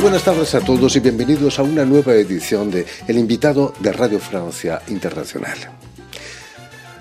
Buenas 0.00 0.24
tardes 0.24 0.54
a 0.54 0.60
todos 0.60 0.96
y 0.96 1.00
bienvenidos 1.00 1.58
a 1.58 1.62
una 1.62 1.84
nueva 1.84 2.14
edición 2.14 2.70
de 2.70 2.86
El 3.06 3.18
invitado 3.18 3.74
de 3.80 3.92
Radio 3.92 4.18
Francia 4.18 4.80
Internacional. 4.88 5.58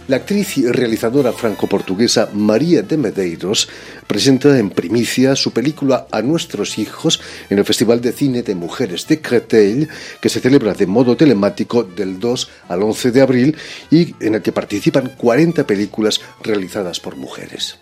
La 0.09 0.17
actriz 0.17 0.57
y 0.57 0.67
realizadora 0.67 1.31
franco-portuguesa 1.31 2.29
María 2.33 2.81
de 2.81 2.97
Medeiros 2.97 3.69
presenta 4.05 4.59
en 4.59 4.69
primicia 4.69 5.37
su 5.37 5.53
película 5.53 6.07
A 6.11 6.21
nuestros 6.21 6.77
hijos 6.77 7.21
en 7.49 7.59
el 7.59 7.65
Festival 7.65 8.01
de 8.01 8.11
Cine 8.11 8.43
de 8.43 8.55
Mujeres 8.55 9.07
de 9.07 9.21
Créteil, 9.21 9.87
que 10.19 10.27
se 10.27 10.41
celebra 10.41 10.73
de 10.73 10.85
modo 10.85 11.15
telemático 11.15 11.83
del 11.83 12.19
2 12.19 12.49
al 12.67 12.83
11 12.83 13.11
de 13.11 13.21
abril 13.21 13.57
y 13.89 14.13
en 14.19 14.35
el 14.35 14.41
que 14.41 14.51
participan 14.51 15.13
40 15.17 15.65
películas 15.65 16.19
realizadas 16.43 16.99
por 16.99 17.15
mujeres. 17.15 17.79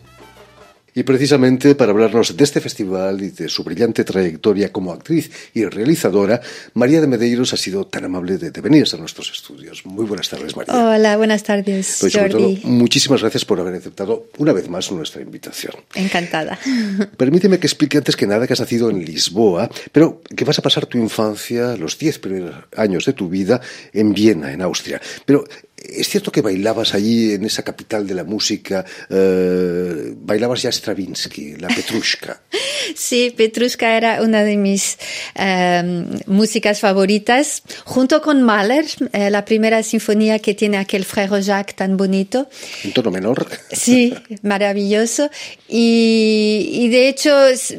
Y 0.97 1.03
precisamente 1.03 1.75
para 1.75 1.91
hablarnos 1.91 2.35
de 2.35 2.43
este 2.43 2.59
festival 2.59 3.21
y 3.21 3.29
de 3.29 3.49
su 3.49 3.63
brillante 3.63 4.03
trayectoria 4.03 4.71
como 4.71 4.91
actriz 4.91 5.29
y 5.53 5.63
realizadora, 5.63 6.41
María 6.73 6.99
de 6.99 7.05
Medeiros 7.05 7.53
ha 7.53 7.57
sido 7.57 7.85
tan 7.85 8.05
amable 8.05 8.39
de, 8.39 8.49
venir 8.61 8.83
a 8.91 8.97
nuestros 8.97 9.31
estudios. 9.31 9.85
Muy 9.85 10.05
buenas 10.07 10.27
tardes, 10.27 10.55
María. 10.55 10.73
Hola, 10.73 11.15
buenas 11.17 11.43
tardes, 11.43 11.97
pues 11.99 12.15
Jordi. 12.15 12.61
muchísimas 12.63 13.21
gracias 13.21 13.45
por 13.45 13.59
haber 13.59 13.75
aceptado 13.75 14.29
una 14.39 14.53
vez 14.53 14.69
más 14.69 14.91
nuestra 14.91 15.21
invitación. 15.21 15.75
Encantada. 15.93 16.57
Permíteme 17.17 17.59
que 17.59 17.67
explique 17.67 17.99
antes 17.99 18.15
que 18.15 18.25
nada 18.25 18.47
que 18.47 18.53
has 18.53 18.59
nacido 18.59 18.89
en 18.89 19.05
Lisboa, 19.05 19.69
pero 19.91 20.23
que 20.35 20.45
vas 20.45 20.57
a 20.57 20.63
pasar 20.63 20.87
tu 20.87 20.97
infancia, 20.97 21.77
los 21.77 21.99
diez 21.99 22.17
primeros 22.17 22.55
años 22.75 23.05
de 23.05 23.13
tu 23.13 23.29
vida, 23.29 23.61
en 23.93 24.15
Viena, 24.15 24.51
en 24.51 24.63
Austria. 24.63 24.99
Pero 25.27 25.43
es 25.89 26.09
cierto 26.09 26.31
que 26.31 26.41
bailabas 26.41 26.93
allí 26.93 27.33
en 27.33 27.45
esa 27.45 27.63
capital 27.63 28.05
de 28.05 28.15
la 28.15 28.23
música, 28.23 28.85
eh, 29.09 30.13
bailabas 30.15 30.61
ya 30.61 30.71
Stravinsky, 30.71 31.55
la 31.57 31.67
Petrushka. 31.67 32.41
Sí, 32.95 33.33
Petrushka 33.35 33.97
era 33.97 34.21
una 34.21 34.43
de 34.43 34.55
mis 34.55 34.97
em, 35.35 36.07
músicas 36.25 36.79
favoritas, 36.79 37.61
junto 37.83 38.21
con 38.21 38.43
Mahler, 38.43 38.85
eh, 39.11 39.29
la 39.29 39.43
primera 39.43 39.83
sinfonía 39.83 40.39
que 40.39 40.53
tiene 40.53 40.77
aquel 40.77 41.05
Frère 41.05 41.41
Jacques 41.41 41.75
tan 41.75 41.97
bonito. 41.97 42.49
En 42.83 42.93
tono 42.93 43.11
menor. 43.11 43.45
Sí, 43.71 44.13
maravilloso. 44.41 45.29
Y, 45.67 46.87
de 46.89 47.09
hecho 47.09 47.45
es, 47.47 47.75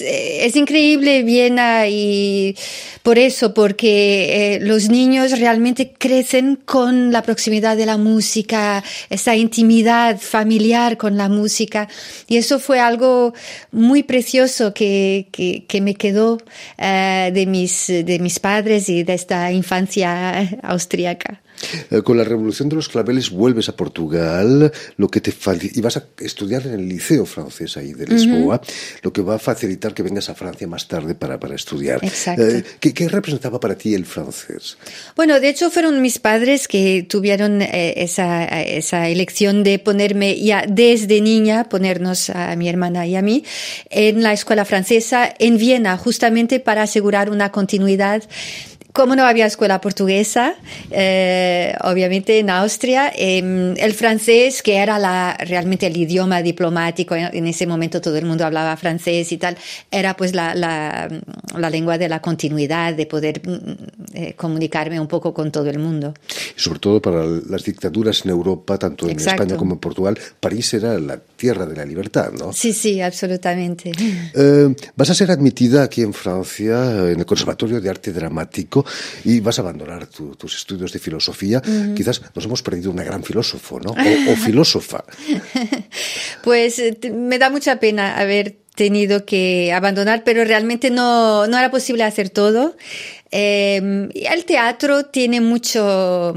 es, 0.00 0.56
increíble 0.56 1.22
Viena 1.22 1.86
y 1.88 2.56
por 3.02 3.18
eso, 3.18 3.54
porque 3.54 4.56
eh, 4.56 4.60
los 4.60 4.88
niños 4.88 5.38
realmente 5.38 5.92
crecen 5.96 6.58
con 6.66 7.12
la 7.12 7.22
proximidad 7.22 7.76
de 7.76 7.86
la 7.86 7.96
música, 7.96 8.84
esa 9.08 9.34
intimidad 9.34 10.18
familiar 10.20 10.98
con 10.98 11.16
la 11.16 11.28
música. 11.28 11.88
Y 12.26 12.36
eso 12.36 12.58
fue 12.58 12.80
algo 12.80 13.32
muy 13.72 14.02
precioso 14.02 14.74
que, 14.74 15.28
que, 15.32 15.80
me 15.80 15.94
quedó 15.94 16.38
eh, 16.76 17.30
de, 17.32 17.46
mis, 17.46 17.86
de 17.86 18.18
mis 18.20 18.40
padres 18.40 18.88
y 18.88 19.04
de 19.04 19.14
esta 19.14 19.52
infancia 19.52 20.58
austríaca. 20.62 21.40
Eh, 21.90 22.02
con 22.02 22.16
la 22.16 22.24
revolución 22.24 22.68
de 22.68 22.76
los 22.76 22.88
claveles 22.88 23.30
vuelves 23.30 23.68
a 23.68 23.76
Portugal, 23.76 24.72
lo 24.96 25.08
que 25.08 25.20
te 25.20 25.32
y 25.74 25.80
vas 25.80 25.96
a 25.96 26.06
estudiar 26.18 26.66
en 26.66 26.74
el 26.74 26.88
liceo 26.88 27.26
francés 27.26 27.76
ahí 27.76 27.92
de 27.92 28.06
Lisboa, 28.06 28.60
lo 29.02 29.12
que 29.12 29.22
va 29.22 29.36
a 29.36 29.38
facilitar 29.38 29.94
que 29.94 30.02
vengas 30.02 30.28
a 30.28 30.34
Francia 30.34 30.66
más 30.66 30.88
tarde 30.88 31.14
para, 31.14 31.38
para 31.38 31.54
estudiar. 31.54 32.04
Exacto. 32.04 32.46
Eh, 32.46 32.64
¿qué, 32.80 33.08
representaba 33.08 33.60
para 33.60 33.76
ti 33.76 33.94
el 33.94 34.04
francés? 34.04 34.76
Bueno, 35.14 35.40
de 35.40 35.48
hecho 35.48 35.70
fueron 35.70 36.02
mis 36.02 36.18
padres 36.18 36.68
que 36.68 37.06
tuvieron 37.08 37.62
eh, 37.62 37.94
esa, 37.96 38.44
esa 38.44 39.08
elección 39.08 39.62
de 39.62 39.78
ponerme 39.78 40.38
ya 40.40 40.64
desde 40.68 41.20
niña, 41.20 41.68
ponernos 41.68 42.30
a 42.30 42.54
mi 42.56 42.68
hermana 42.68 43.06
y 43.06 43.16
a 43.16 43.22
mí 43.22 43.44
en 43.90 44.22
la 44.22 44.32
escuela 44.32 44.64
francesa 44.64 45.32
en 45.38 45.58
Viena, 45.58 45.96
justamente 45.96 46.60
para 46.60 46.82
asegurar 46.82 47.30
una 47.30 47.52
continuidad 47.52 48.22
como 48.96 49.14
no 49.14 49.26
había 49.26 49.44
escuela 49.44 49.78
portuguesa, 49.78 50.54
eh, 50.90 51.74
obviamente 51.84 52.38
en 52.38 52.48
Austria, 52.48 53.12
em, 53.14 53.74
el 53.76 53.92
francés, 53.92 54.62
que 54.62 54.76
era 54.76 54.98
la, 54.98 55.36
realmente 55.38 55.86
el 55.86 55.94
idioma 55.98 56.40
diplomático, 56.40 57.14
en, 57.14 57.46
ese 57.46 57.66
momento 57.66 58.00
todo 58.00 58.16
el 58.16 58.24
mundo 58.24 58.46
hablaba 58.46 58.74
francés 58.78 59.30
y 59.32 59.36
tal, 59.36 59.58
era 59.90 60.16
pues 60.16 60.34
la, 60.34 60.54
la, 60.54 61.10
la 61.58 61.68
lengua 61.68 61.98
de 61.98 62.08
la 62.08 62.22
continuidad, 62.22 62.94
de 62.94 63.04
poder 63.04 63.42
mm, 63.46 64.14
eh, 64.14 64.32
comunicarme 64.34 64.98
un 64.98 65.08
poco 65.08 65.34
con 65.34 65.52
todo 65.52 65.68
el 65.68 65.78
mundo. 65.78 66.14
Y 66.56 66.60
sobre 66.60 66.78
todo 66.78 67.02
para 67.02 67.24
las 67.24 67.64
dictaduras 67.64 68.24
en 68.24 68.30
Europa, 68.30 68.78
tanto 68.78 69.08
en 69.08 69.18
España 69.18 69.56
como 69.56 69.74
en 69.74 69.78
Portugal, 69.78 70.18
París 70.40 70.72
era 70.74 70.98
la 70.98 71.18
tierra 71.18 71.66
de 71.66 71.76
la 71.76 71.84
libertad, 71.84 72.32
¿no? 72.32 72.52
Sí, 72.52 72.72
sí, 72.72 73.00
absolutamente. 73.00 73.92
Eh, 74.34 74.74
vas 74.96 75.10
a 75.10 75.14
ser 75.14 75.30
admitida 75.30 75.82
aquí 75.82 76.02
en 76.02 76.14
Francia, 76.14 77.10
en 77.10 77.18
el 77.18 77.26
Conservatorio 77.26 77.80
de 77.80 77.90
Arte 77.90 78.12
Dramático, 78.12 78.86
y 79.24 79.40
vas 79.40 79.58
a 79.58 79.62
abandonar 79.62 80.06
tus 80.06 80.56
estudios 80.56 80.92
de 80.92 80.98
filosofía. 80.98 81.62
Quizás 81.94 82.22
nos 82.34 82.44
hemos 82.44 82.62
perdido 82.62 82.90
una 82.90 83.04
gran 83.04 83.22
filósofo, 83.22 83.78
¿no? 83.78 83.90
O, 83.92 84.36
filósofa. 84.36 85.04
pues 86.42 86.78
eh, 86.78 86.98
me 87.12 87.38
da 87.38 87.50
mucha 87.50 87.78
pena 87.78 88.16
haber 88.16 88.65
tenido 88.76 89.24
que 89.24 89.72
abandonar, 89.72 90.22
pero 90.22 90.44
realmente 90.44 90.90
no, 90.90 91.48
no 91.48 91.58
era 91.58 91.70
posible 91.72 92.04
hacer 92.04 92.30
todo. 92.30 92.76
Eh, 93.32 94.08
el 94.12 94.44
teatro 94.44 95.06
tiene 95.06 95.40
mucho 95.40 96.34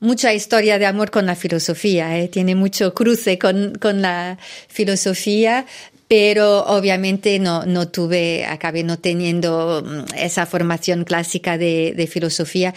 mucha 0.00 0.34
historia 0.34 0.78
de 0.80 0.86
amor 0.86 1.12
con 1.12 1.26
la 1.26 1.36
filosofía, 1.36 2.18
¿eh? 2.18 2.26
tiene 2.26 2.56
mucho 2.56 2.92
cruce 2.92 3.38
con, 3.38 3.74
con 3.76 4.02
la 4.02 4.36
filosofía, 4.66 5.64
pero 6.08 6.64
obviamente 6.64 7.38
no, 7.38 7.64
no 7.66 7.88
tuve, 7.88 8.44
acabé 8.44 8.82
no 8.82 8.98
teniendo 8.98 9.82
mm, 9.86 10.14
esa 10.16 10.44
formación 10.44 11.04
clásica 11.04 11.56
de, 11.56 11.94
de 11.96 12.06
filosofía. 12.08 12.74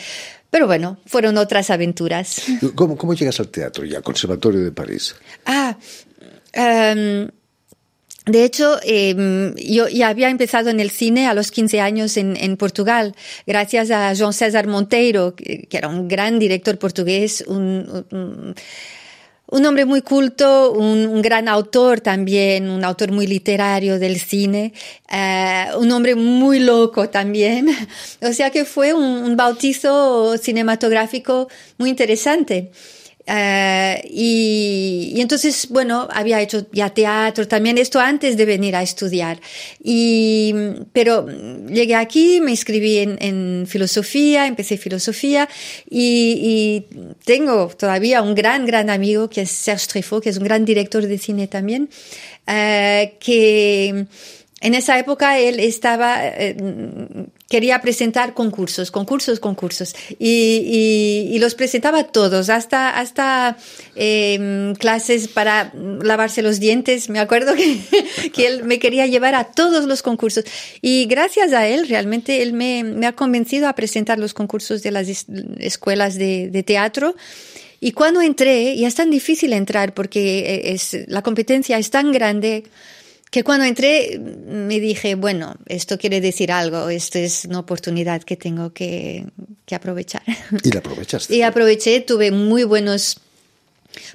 Pero 0.51 0.67
bueno, 0.67 0.99
fueron 1.07 1.37
otras 1.37 1.71
aventuras. 1.71 2.43
¿Cómo, 2.75 2.95
cómo 2.95 3.15
llegas 3.15 3.39
al 3.39 3.49
teatro 3.49 3.83
ya, 3.85 4.01
Conservatorio 4.01 4.63
de 4.63 4.71
París? 4.71 5.15
Ah, 5.45 5.75
um, 6.55 7.27
de 8.25 8.43
hecho, 8.43 8.79
eh, 8.83 9.53
yo 9.57 9.87
ya 9.87 10.09
había 10.09 10.29
empezado 10.29 10.69
en 10.69 10.79
el 10.79 10.89
cine 10.89 11.27
a 11.27 11.33
los 11.33 11.51
15 11.51 11.79
años 11.79 12.17
en, 12.17 12.57
Portugal, 12.57 13.15
gracias 13.45 13.91
a 13.91 14.13
João 14.13 14.33
César 14.33 14.67
Monteiro, 14.67 15.35
que, 15.35 15.67
era 15.71 15.89
un 15.89 16.07
gran 16.07 16.39
director 16.39 16.77
portugués, 16.79 17.43
un 17.47 19.65
hombre 19.65 19.85
muy 19.85 20.01
culto, 20.01 20.71
un, 20.71 21.21
gran 21.21 21.47
autor 21.47 22.01
también, 22.01 22.69
un 22.69 22.83
autor 22.83 23.11
muy 23.11 23.27
literario 23.27 23.99
del 23.99 24.19
cine, 24.19 24.73
eh, 25.11 25.67
un 25.77 25.91
hombre 25.91 26.15
muy 26.15 26.59
loco 26.59 27.09
también. 27.09 27.69
O 28.21 28.33
sea 28.33 28.49
que 28.49 28.65
fue 28.65 28.93
un 28.93 29.35
bautizo 29.35 30.37
cinematográfico 30.37 31.47
muy 31.77 31.89
interesante. 31.89 32.71
Uh, 33.27 33.97
y, 34.03 35.13
y, 35.15 35.21
entonces, 35.21 35.67
bueno, 35.69 36.07
había 36.11 36.41
hecho 36.41 36.67
ya 36.71 36.91
teatro 36.91 37.47
también, 37.47 37.79
esto 37.79 37.99
antes 37.99 38.37
de 38.37 38.45
venir 38.45 38.75
a 38.75 38.83
estudiar. 38.83 39.39
Y, 39.83 40.53
pero 40.93 41.25
llegué 41.67 41.95
aquí, 41.95 42.39
me 42.39 42.51
inscribí 42.51 42.99
en, 42.99 43.17
en 43.19 43.65
filosofía, 43.67 44.45
empecé 44.45 44.77
filosofía 44.77 45.49
y, 45.89 46.85
y, 46.91 47.15
tengo 47.25 47.67
todavía 47.69 48.21
un 48.21 48.35
gran, 48.35 48.65
gran 48.67 48.91
amigo 48.91 49.27
que 49.27 49.41
es 49.41 49.49
Serge 49.49 49.87
Treffaut, 49.87 50.23
que 50.23 50.29
es 50.29 50.37
un 50.37 50.43
gran 50.43 50.63
director 50.63 51.03
de 51.07 51.17
cine 51.17 51.47
también, 51.47 51.89
uh, 52.47 53.09
que 53.19 54.05
en 54.61 54.73
esa 54.73 54.97
época 54.97 55.37
él 55.37 55.59
estaba, 55.59 56.25
eh, 56.25 56.55
quería 57.49 57.79
presentar 57.79 58.33
concursos, 58.33 58.89
concursos, 58.89 59.39
concursos, 59.39 59.95
y, 60.17 61.29
y, 61.31 61.37
los 61.39 61.53
presentaba 61.53 62.05
todos, 62.05 62.49
hasta, 62.49 62.89
hasta 62.89 63.57
eh, 63.95 64.73
clases 64.79 65.27
para 65.27 65.71
lavarse 65.75 66.41
los 66.41 66.59
dientes. 66.59 67.09
Me 67.09 67.19
acuerdo 67.19 67.53
que, 67.55 67.79
que, 68.33 68.47
él 68.47 68.63
me 68.63 68.79
quería 68.79 69.05
llevar 69.05 69.35
a 69.35 69.45
todos 69.45 69.85
los 69.85 70.01
concursos. 70.01 70.43
Y 70.81 71.05
gracias 71.05 71.53
a 71.53 71.67
él, 71.67 71.87
realmente, 71.87 72.41
él 72.41 72.53
me, 72.53 72.83
me 72.83 73.05
ha 73.05 73.13
convencido 73.13 73.67
a 73.67 73.73
presentar 73.73 74.17
los 74.17 74.33
concursos 74.33 74.81
de 74.81 74.91
las 74.91 75.07
escuelas 75.59 76.15
de, 76.15 76.49
de 76.49 76.63
teatro. 76.63 77.15
Y 77.79 77.91
cuando 77.91 78.21
entré, 78.21 78.73
y 78.73 78.85
es 78.85 78.95
tan 78.95 79.11
difícil 79.11 79.53
entrar 79.53 79.93
porque 79.93 80.39
eh, 80.39 80.73
es, 80.73 80.97
la 81.07 81.21
competencia 81.21 81.77
es 81.77 81.91
tan 81.91 82.11
grande, 82.11 82.63
que 83.35 83.43
cuando 83.43 83.65
entré 83.65 84.17
me 84.17 84.79
dije, 84.79 85.15
bueno, 85.15 85.57
esto 85.65 85.97
quiere 85.97 86.21
decir 86.21 86.53
algo, 86.53 86.87
esto 86.87 87.19
es 87.19 87.43
una 87.43 87.59
oportunidad 87.59 88.23
que 88.23 88.37
tengo 88.37 88.71
que, 88.71 89.25
que 89.65 89.75
aprovechar. 89.75 90.23
Y 90.63 90.71
la 90.71 90.79
aprovechaste. 90.79 91.35
Y 91.35 91.41
aproveché, 91.41 91.99
tuve 91.99 92.31
muy 92.31 92.63
buenos 92.63 93.17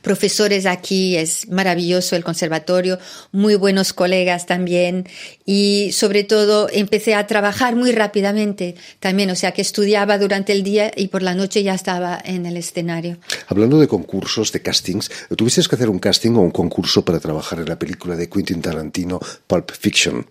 profesores 0.02 0.66
aquí, 0.66 1.16
es 1.16 1.48
maravilloso 1.48 2.16
el 2.16 2.24
conservatorio, 2.24 2.98
muy 3.32 3.54
buenos 3.54 3.92
colegas 3.92 4.46
también 4.46 5.08
y 5.44 5.92
sobre 5.92 6.24
todo 6.24 6.68
empecé 6.72 7.14
a 7.14 7.26
trabajar 7.26 7.76
muy 7.76 7.92
rápidamente 7.92 8.74
también, 8.98 9.30
o 9.30 9.36
sea 9.36 9.52
que 9.52 9.62
estudiaba 9.62 10.18
durante 10.18 10.52
el 10.52 10.62
día 10.62 10.90
y 10.96 11.08
por 11.08 11.22
la 11.22 11.34
noche 11.34 11.62
ya 11.62 11.74
estaba 11.74 12.20
en 12.24 12.46
el 12.46 12.56
escenario. 12.56 13.18
Hablando 13.48 13.78
de 13.78 13.88
concursos, 13.88 14.52
de 14.52 14.62
castings, 14.62 15.10
¿tuviste 15.36 15.62
que 15.68 15.74
hacer 15.74 15.90
un 15.90 15.98
casting 15.98 16.32
o 16.32 16.40
un 16.40 16.50
concurso 16.50 17.04
para 17.04 17.20
trabajar 17.20 17.58
en 17.58 17.68
la 17.68 17.78
película 17.78 18.16
de 18.16 18.28
Quentin 18.28 18.62
Tarantino, 18.62 19.20
Pulp 19.46 19.70
Fiction? 19.72 20.26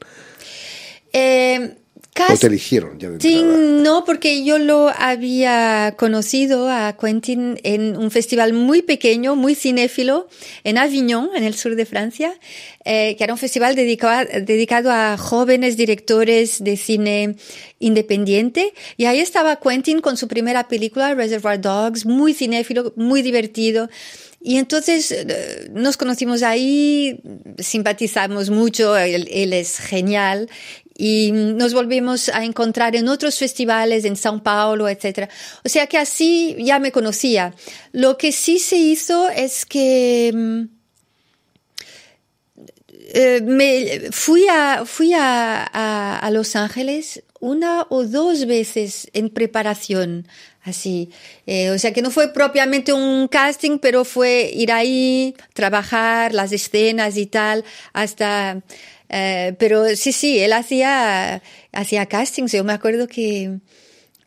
Eh, 1.12 1.76
¿O 2.18 2.38
te 2.38 2.48
eligieron 2.48 3.00
ya 3.00 3.10
de 3.10 3.20
Sí, 3.22 3.42
no, 3.44 4.04
porque 4.04 4.44
yo 4.44 4.58
lo 4.58 4.90
había 4.90 5.96
conocido 5.98 6.70
a 6.70 6.96
Quentin 7.00 7.60
en 7.64 7.96
un 7.96 8.12
festival 8.12 8.54
muy 8.54 8.82
pequeño, 8.82 9.36
muy 9.36 9.56
cinéfilo, 9.56 10.28
en 10.64 10.78
Avignon, 10.78 11.30
en 11.36 11.44
el 11.44 11.56
sur 11.56 11.76
de 11.76 11.86
Francia, 11.86 12.34
eh, 12.84 13.16
que 13.18 13.24
era 13.24 13.34
un 13.34 13.40
festival 13.40 13.76
dedicado, 13.76 14.28
dedicado 14.42 14.92
a 14.92 15.18
jóvenes 15.18 15.78
directores 15.78 16.62
de 16.64 16.76
cine 16.76 17.36
independiente. 17.80 18.74
Y 18.98 19.06
ahí 19.06 19.20
estaba 19.20 19.60
Quentin 19.60 20.02
con 20.02 20.18
su 20.18 20.28
primera 20.28 20.68
película, 20.68 21.14
Reservoir 21.14 21.62
Dogs, 21.62 22.06
muy 22.06 22.34
cinéfilo, 22.34 22.94
muy 22.98 23.22
divertido. 23.22 23.90
Y 24.42 24.58
entonces 24.58 25.12
eh, 25.12 25.70
nos 25.74 25.98
conocimos 25.98 26.44
ahí, 26.44 27.20
simpatizamos 27.58 28.50
mucho, 28.50 28.98
él, 28.98 29.28
él, 29.32 29.52
es 29.52 29.80
genial 29.80 30.50
y 31.02 31.32
nos 31.32 31.74
volvimos 31.74 32.28
a 32.28 32.44
encontrar 32.44 32.94
en 32.94 33.08
otros 33.08 33.40
festivales 33.40 34.04
en 34.04 34.16
São 34.16 34.44
Paulo, 34.44 34.90
etc. 34.90 35.30
O 35.64 35.70
sea 35.70 35.88
que 35.88 35.98
así 35.98 36.58
ya 36.60 36.78
me 36.78 36.92
conocía. 36.92 37.54
Lo 37.94 38.18
que 38.18 38.34
sí 38.34 38.60
se 38.60 38.76
hizo 38.76 39.30
es 39.30 39.66
que 39.66 40.30
mm, 40.36 40.64
eh, 43.14 43.40
me 43.42 44.12
fui 44.12 44.46
a 44.50 44.84
fui 44.86 45.14
a, 45.14 45.64
a, 45.64 46.20
a, 46.20 46.32
Los 46.32 46.58
Ángeles 46.58 47.24
una 47.40 47.88
o 47.90 48.04
dos 48.04 48.46
veces 48.46 49.10
en 49.14 49.30
preparación 49.30 50.28
así 50.64 51.10
eh, 51.48 51.72
o 51.72 51.80
sea 51.80 51.94
que 51.94 52.02
no 52.02 52.12
fue 52.12 52.34
propiamente 52.34 52.92
un 52.92 53.30
casting 53.30 53.80
pero 53.80 54.04
fue 54.04 54.52
ir 54.54 54.72
ahí 54.72 55.34
trabajar 55.54 56.34
las 56.34 56.52
escenas 56.52 57.16
y 57.18 57.26
tal 57.26 57.64
hasta 57.94 58.62
eh, 59.10 59.56
pero 59.58 59.96
sí, 59.96 60.12
sí, 60.12 60.40
él 60.40 60.54
hacía, 60.54 61.42
hacía 61.72 62.06
castings. 62.06 62.52
Yo 62.52 62.64
me 62.64 62.74
acuerdo 62.74 63.08
que, 63.08 63.60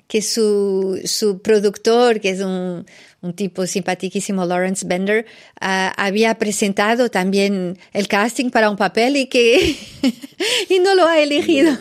que 0.09 0.23
su, 0.23 1.01
su 1.05 1.41
productor, 1.41 2.21
que 2.21 2.31
es 2.31 2.41
un, 2.41 2.85
un 3.23 3.33
tipo 3.35 3.67
simpaticísimo, 3.67 4.45
Lawrence 4.45 4.85
Bender, 4.87 5.25
uh, 5.61 5.95
había 5.97 6.35
presentado 6.35 7.09
también 7.09 7.79
el 7.93 8.09
casting 8.09 8.51
para 8.51 8.69
un 8.69 8.77
papel 8.77 9.17
y 9.17 9.27
que 9.27 9.77
y 10.69 10.79
no 10.81 10.95
lo 10.97 11.07
ha 11.07 11.21
elegido. 11.21 11.77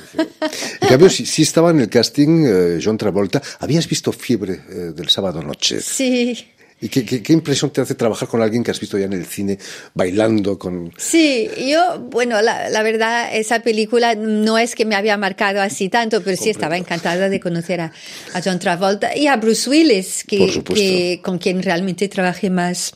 En 0.81 0.87
cambio, 0.87 1.09
si, 1.09 1.25
si 1.25 1.41
estaba 1.41 1.71
en 1.71 1.81
el 1.81 1.89
casting 1.89 2.45
uh, 2.45 2.79
John 2.81 2.97
Travolta, 2.97 3.41
¿habías 3.59 3.87
visto 3.89 4.11
Fiebre 4.11 4.61
uh, 4.69 4.93
del 4.93 5.09
sábado 5.09 5.41
noche? 5.41 5.81
Sí. 5.81 6.47
¿Y 6.83 6.89
qué, 6.89 7.05
qué, 7.05 7.21
qué, 7.21 7.31
impresión 7.31 7.71
te 7.71 7.79
hace 7.79 7.93
trabajar 7.93 8.27
con 8.27 8.41
alguien 8.41 8.63
que 8.63 8.71
has 8.71 8.79
visto 8.79 8.97
ya 8.97 9.05
en 9.05 9.13
el 9.13 9.27
cine 9.27 9.59
bailando 9.93 10.57
con... 10.57 10.91
Sí, 10.97 11.47
yo, 11.69 11.99
bueno, 11.99 12.41
la, 12.41 12.71
la 12.71 12.81
verdad, 12.81 13.29
esa 13.35 13.59
película 13.59 14.15
no 14.15 14.57
es 14.57 14.73
que 14.73 14.83
me 14.83 14.95
había 14.95 15.15
marcado 15.15 15.61
así 15.61 15.89
tanto, 15.89 16.23
pero 16.23 16.35
sí 16.35 16.49
estaba 16.49 16.77
encantada 16.77 17.29
de 17.29 17.39
conocer 17.39 17.81
a, 17.81 17.93
a 18.33 18.41
John 18.43 18.57
Travolta 18.57 19.15
y 19.15 19.27
a 19.27 19.35
Bruce 19.35 19.69
Willis, 19.69 20.23
que, 20.23 20.63
que, 20.63 21.21
con 21.23 21.37
quien 21.37 21.61
realmente 21.61 22.09
trabajé 22.09 22.49
más, 22.49 22.95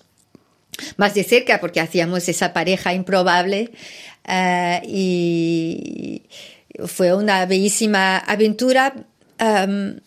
más 0.98 1.14
de 1.14 1.24
cerca, 1.24 1.60
porque 1.62 1.80
hacíamos 1.80 2.28
esa 2.28 2.54
pareja 2.54 2.92
improbable 2.92 3.70
uh, 4.28 4.84
y 4.84 6.24
fue 6.88 7.14
una 7.14 7.46
bellísima 7.46 8.18
aventura. 8.18 8.96
Um, 9.40 9.98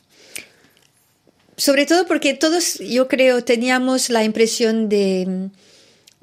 sobre 1.59 1.87
todo 1.87 2.07
porque 2.07 2.35
todos, 2.35 2.79
yo 2.79 3.09
creo, 3.09 3.43
teníamos 3.43 4.11
la 4.11 4.23
impresión 4.23 4.89
de, 4.89 5.51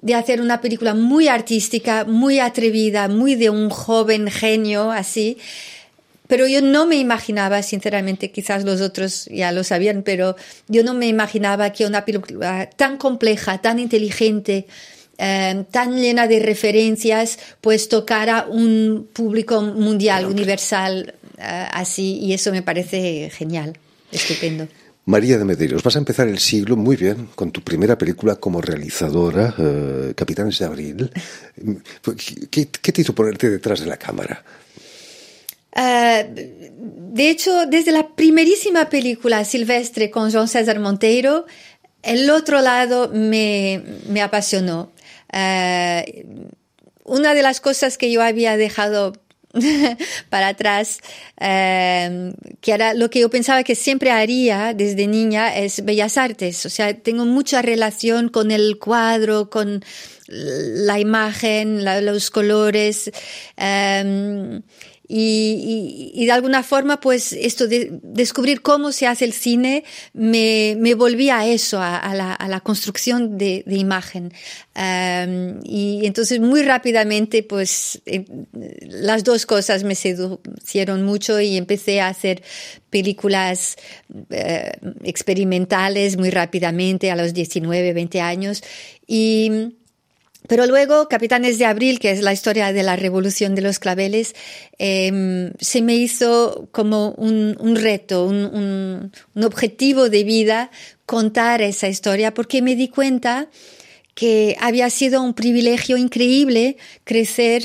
de 0.01 0.15
hacer 0.15 0.39
una 0.39 0.61
película 0.61 0.95
muy 0.95 1.27
artística, 1.27 2.05
muy 2.05 2.39
atrevida, 2.39 3.09
muy 3.09 3.35
de 3.35 3.49
un 3.49 3.69
joven 3.69 4.31
genio, 4.31 4.91
así. 4.91 5.37
Pero 6.27 6.47
yo 6.47 6.61
no 6.61 6.87
me 6.87 6.95
imaginaba, 6.95 7.61
sinceramente, 7.63 8.31
quizás 8.31 8.63
los 8.63 8.79
otros 8.79 9.25
ya 9.25 9.51
lo 9.51 9.65
sabían, 9.65 10.03
pero 10.03 10.37
yo 10.69 10.83
no 10.83 10.93
me 10.93 11.07
imaginaba 11.07 11.71
que 11.71 11.85
una 11.85 12.05
película 12.05 12.69
tan 12.69 12.97
compleja, 12.97 13.57
tan 13.57 13.77
inteligente, 13.77 14.67
eh, 15.17 15.65
tan 15.69 15.97
llena 15.97 16.27
de 16.27 16.39
referencias, 16.39 17.39
pues 17.59 17.89
tocara 17.89 18.45
un 18.47 19.09
público 19.11 19.61
mundial, 19.61 20.25
universal, 20.27 21.13
eh, 21.37 21.67
así, 21.71 22.19
y 22.19 22.33
eso 22.33 22.53
me 22.53 22.61
parece 22.61 23.29
genial, 23.31 23.77
estupendo. 24.13 24.67
María 25.05 25.37
de 25.37 25.45
Medeiros, 25.45 25.83
vas 25.83 25.95
a 25.95 25.99
empezar 25.99 26.27
el 26.27 26.39
siglo 26.39 26.75
muy 26.75 26.95
bien 26.95 27.29
con 27.35 27.51
tu 27.51 27.61
primera 27.61 27.95
película 27.95 28.37
como 28.37 28.59
realizadora, 28.59 29.53
eh, 29.57 30.13
Capitanes 30.15 30.57
de 30.57 30.65
Abril. 30.65 31.11
¿Qué, 32.49 32.67
¿Qué, 32.67 32.91
te 32.91 33.01
hizo 33.01 33.13
ponerte 33.13 33.49
detrás 33.49 33.81
de 33.81 33.85
la 33.85 33.97
cámara? 33.97 34.43
Uh, 35.75 36.23
de 36.33 37.29
hecho, 37.29 37.67
desde 37.67 37.91
la 37.91 38.15
primerísima 38.15 38.89
película 38.89 39.45
Silvestre 39.45 40.09
con 40.09 40.31
Joan 40.31 40.47
César 40.47 40.79
Monteiro, 40.79 41.45
el 42.01 42.29
otro 42.31 42.61
lado 42.61 43.11
me, 43.13 43.83
me 44.09 44.23
apasionó. 44.23 44.91
Uh, 45.31 46.01
una 47.03 47.35
de 47.35 47.43
las 47.43 47.61
cosas 47.61 47.99
que 47.99 48.11
yo 48.11 48.23
había 48.23 48.57
dejado 48.57 49.13
para 50.29 50.49
atrás, 50.49 50.99
eh, 51.39 52.33
que 52.61 52.71
era 52.71 52.93
lo 52.93 53.09
que 53.09 53.19
yo 53.19 53.29
pensaba 53.29 53.63
que 53.63 53.75
siempre 53.75 54.11
haría 54.11 54.73
desde 54.73 55.07
niña 55.07 55.55
es 55.55 55.83
bellas 55.83 56.17
artes. 56.17 56.65
O 56.65 56.69
sea, 56.69 56.93
tengo 56.93 57.25
mucha 57.25 57.61
relación 57.61 58.29
con 58.29 58.51
el 58.51 58.77
cuadro, 58.77 59.49
con 59.49 59.83
la 60.27 60.99
imagen, 60.99 61.85
los 62.05 62.31
colores. 62.31 63.11
Eh, 63.57 64.61
y, 65.07 66.11
y, 66.13 66.21
y, 66.21 66.25
de 66.25 66.31
alguna 66.31 66.63
forma, 66.63 66.99
pues 66.99 67.31
esto 67.31 67.67
de 67.67 67.99
descubrir 68.01 68.61
cómo 68.61 68.91
se 68.91 69.05
hace 69.05 69.25
el 69.25 69.33
cine 69.33 69.83
me, 70.13 70.75
me 70.79 70.95
volvía 70.95 71.39
a 71.39 71.45
eso, 71.47 71.79
a, 71.79 71.97
a, 71.97 72.15
la, 72.15 72.33
a 72.33 72.47
la, 72.47 72.59
construcción 72.61 73.37
de, 73.37 73.63
de 73.67 73.75
imagen. 73.75 74.33
Um, 74.75 75.59
y 75.63 76.05
entonces 76.05 76.39
muy 76.39 76.63
rápidamente, 76.63 77.43
pues 77.43 78.01
eh, 78.07 78.25
las 78.81 79.23
dos 79.23 79.45
cosas 79.45 79.83
me 79.83 79.93
seducieron 79.93 81.03
mucho 81.03 81.39
y 81.39 81.55
empecé 81.55 82.01
a 82.01 82.07
hacer 82.07 82.41
películas 82.89 83.77
eh, 84.31 84.71
experimentales 85.03 86.17
muy 86.17 86.31
rápidamente 86.31 87.11
a 87.11 87.15
los 87.15 87.33
19, 87.33 87.93
20 87.93 88.21
años. 88.21 88.63
Y 89.05 89.75
pero 90.47 90.65
luego, 90.67 91.07
Capitanes 91.07 91.57
de 91.57 91.65
Abril, 91.65 91.99
que 91.99 92.11
es 92.11 92.21
la 92.21 92.33
historia 92.33 92.71
de 92.73 92.83
la 92.83 92.95
revolución 92.95 93.55
de 93.55 93.61
los 93.61 93.79
claveles, 93.79 94.35
eh, 94.77 95.51
se 95.59 95.81
me 95.81 95.95
hizo 95.95 96.67
como 96.71 97.11
un, 97.11 97.75
reto, 97.75 98.25
un, 98.25 99.11
objetivo 99.43 100.09
de 100.09 100.23
vida 100.23 100.71
contar 101.05 101.61
esa 101.61 101.87
historia, 101.87 102.33
porque 102.33 102.61
me 102.61 102.75
di 102.75 102.89
cuenta 102.89 103.49
que 104.13 104.55
había 104.59 104.89
sido 104.89 105.21
un 105.21 105.33
privilegio 105.33 105.97
increíble 105.97 106.77
crecer 107.03 107.63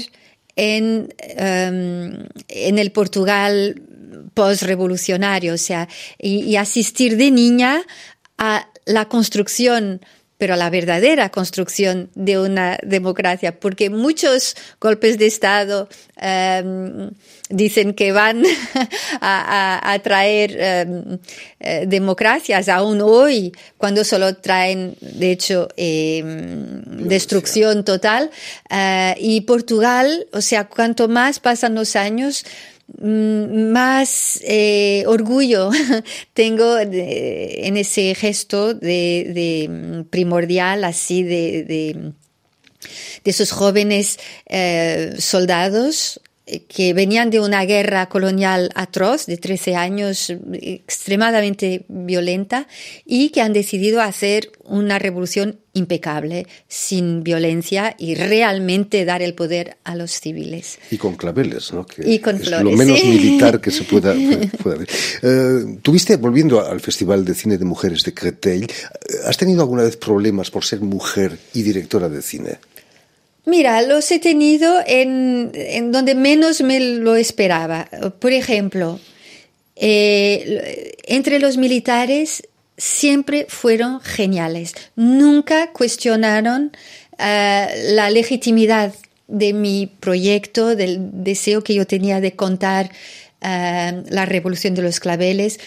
en, 0.56 1.14
um, 1.36 2.26
en 2.48 2.78
el 2.78 2.90
Portugal 2.92 3.82
postrevolucionario, 4.34 5.54
o 5.54 5.58
sea, 5.58 5.88
y 6.18 6.56
asistir 6.56 7.16
de 7.16 7.30
niña 7.30 7.82
a 8.36 8.68
la 8.84 9.06
construcción 9.06 10.00
pero 10.40 10.56
la 10.56 10.70
verdadera 10.70 11.28
construcción 11.28 12.08
de 12.14 12.38
una 12.38 12.78
democracia, 12.82 13.60
porque 13.60 13.90
muchos 13.90 14.56
golpes 14.80 15.18
de 15.18 15.26
Estado 15.26 15.86
um, 16.16 17.10
dicen 17.50 17.92
que 17.92 18.10
van 18.12 18.42
a, 19.20 19.80
a, 19.82 19.92
a 19.92 19.98
traer 19.98 20.86
um, 20.88 21.18
eh, 21.60 21.84
democracias 21.86 22.70
aún 22.70 23.02
hoy, 23.02 23.52
cuando 23.76 24.02
solo 24.02 24.34
traen, 24.36 24.96
de 25.02 25.30
hecho, 25.30 25.68
eh, 25.76 26.22
destrucción 26.24 27.84
total. 27.84 28.30
Uh, 28.70 29.12
y 29.18 29.42
Portugal, 29.42 30.26
o 30.32 30.40
sea, 30.40 30.68
cuanto 30.68 31.06
más 31.06 31.38
pasan 31.38 31.74
los 31.74 31.96
años, 31.96 32.46
más 32.98 34.40
eh, 34.44 35.04
orgullo 35.06 35.70
tengo 36.34 36.74
de, 36.74 37.66
en 37.66 37.76
ese 37.76 38.14
gesto 38.14 38.74
de, 38.74 39.30
de 39.34 40.04
primordial 40.10 40.84
así 40.84 41.22
de, 41.22 41.64
de, 41.64 42.12
de 43.24 43.30
esos 43.30 43.52
jóvenes 43.52 44.18
eh, 44.46 45.14
soldados 45.18 46.20
que 46.68 46.94
venían 46.94 47.30
de 47.30 47.40
una 47.40 47.64
guerra 47.64 48.08
colonial 48.08 48.70
atroz 48.74 49.26
de 49.26 49.36
13 49.36 49.76
años, 49.76 50.32
extremadamente 50.52 51.84
violenta, 51.88 52.66
y 53.04 53.30
que 53.30 53.40
han 53.40 53.52
decidido 53.52 54.00
hacer 54.00 54.50
una 54.64 54.98
revolución 54.98 55.58
impecable, 55.72 56.46
sin 56.68 57.22
violencia 57.22 57.94
y 57.98 58.14
realmente 58.14 59.04
dar 59.04 59.22
el 59.22 59.34
poder 59.34 59.76
a 59.84 59.94
los 59.94 60.12
civiles. 60.12 60.78
Y 60.90 60.96
con 60.96 61.16
claveles, 61.16 61.72
¿no? 61.72 61.86
Que 61.86 62.08
y 62.08 62.18
con 62.18 62.36
es 62.36 62.48
flores, 62.48 62.64
lo 62.64 62.72
menos 62.72 62.98
sí. 62.98 63.06
militar 63.06 63.60
que 63.60 63.70
se 63.70 63.84
pueda, 63.84 64.14
pueda 64.62 64.76
ver. 64.76 64.88
Uh, 65.22 65.76
Tuviste, 65.80 66.16
volviendo 66.16 66.64
al 66.64 66.80
Festival 66.80 67.24
de 67.24 67.34
Cine 67.34 67.58
de 67.58 67.64
Mujeres 67.64 68.02
de 68.04 68.14
Créteil, 68.14 68.70
¿has 69.26 69.36
tenido 69.36 69.62
alguna 69.62 69.82
vez 69.82 69.96
problemas 69.96 70.50
por 70.50 70.64
ser 70.64 70.80
mujer 70.80 71.38
y 71.54 71.62
directora 71.62 72.08
de 72.08 72.22
cine? 72.22 72.58
Mira, 73.46 73.82
los 73.82 74.10
he 74.10 74.18
tenido 74.18 74.80
en, 74.86 75.92
donde 75.92 76.14
menos 76.14 76.60
me 76.62 76.80
lo 76.80 77.16
esperaba. 77.16 77.88
Por 78.18 78.32
ejemplo, 78.32 79.00
Eh, 79.82 80.92
entre 81.04 81.38
los 81.40 81.56
militares 81.56 82.46
siempre 82.76 83.46
fueron 83.48 84.00
geniales. 84.02 84.74
Nunca 84.94 85.72
cuestionaron 85.72 86.72
eh, 87.18 87.66
la 87.94 88.10
legitimidad 88.10 88.92
de 89.26 89.54
mi 89.54 89.86
proyecto, 89.86 90.76
del 90.76 90.98
deseo 91.24 91.64
que 91.64 91.74
yo 91.74 91.86
tenía 91.86 92.20
de 92.20 92.32
contar 92.36 92.90
eh, 93.40 94.02
la 94.10 94.26
revolución 94.26 94.74
de 94.74 94.82
los 94.82 95.00
claveles. 95.00 95.58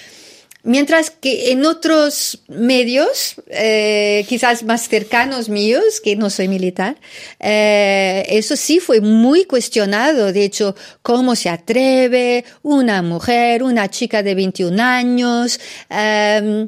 Mientras 0.65 1.09
que 1.09 1.51
en 1.51 1.65
otros 1.65 2.39
medios, 2.47 3.35
eh, 3.47 4.25
quizás 4.29 4.63
más 4.63 4.87
cercanos 4.87 5.49
míos, 5.49 5.99
que 6.01 6.15
no 6.15 6.29
soy 6.29 6.47
militar, 6.47 6.95
eh, 7.41 8.25
eso 8.29 8.55
sí 8.55 8.79
fue 8.79 9.01
muy 9.01 9.43
cuestionado. 9.43 10.31
De 10.31 10.45
hecho, 10.45 10.73
¿cómo 11.01 11.35
se 11.35 11.49
atreve 11.49 12.45
una 12.61 13.01
mujer, 13.01 13.61
una 13.61 13.89
chica 13.89 14.23
de 14.23 14.35
21 14.35 14.79
años, 14.79 15.59
eh, 15.89 16.67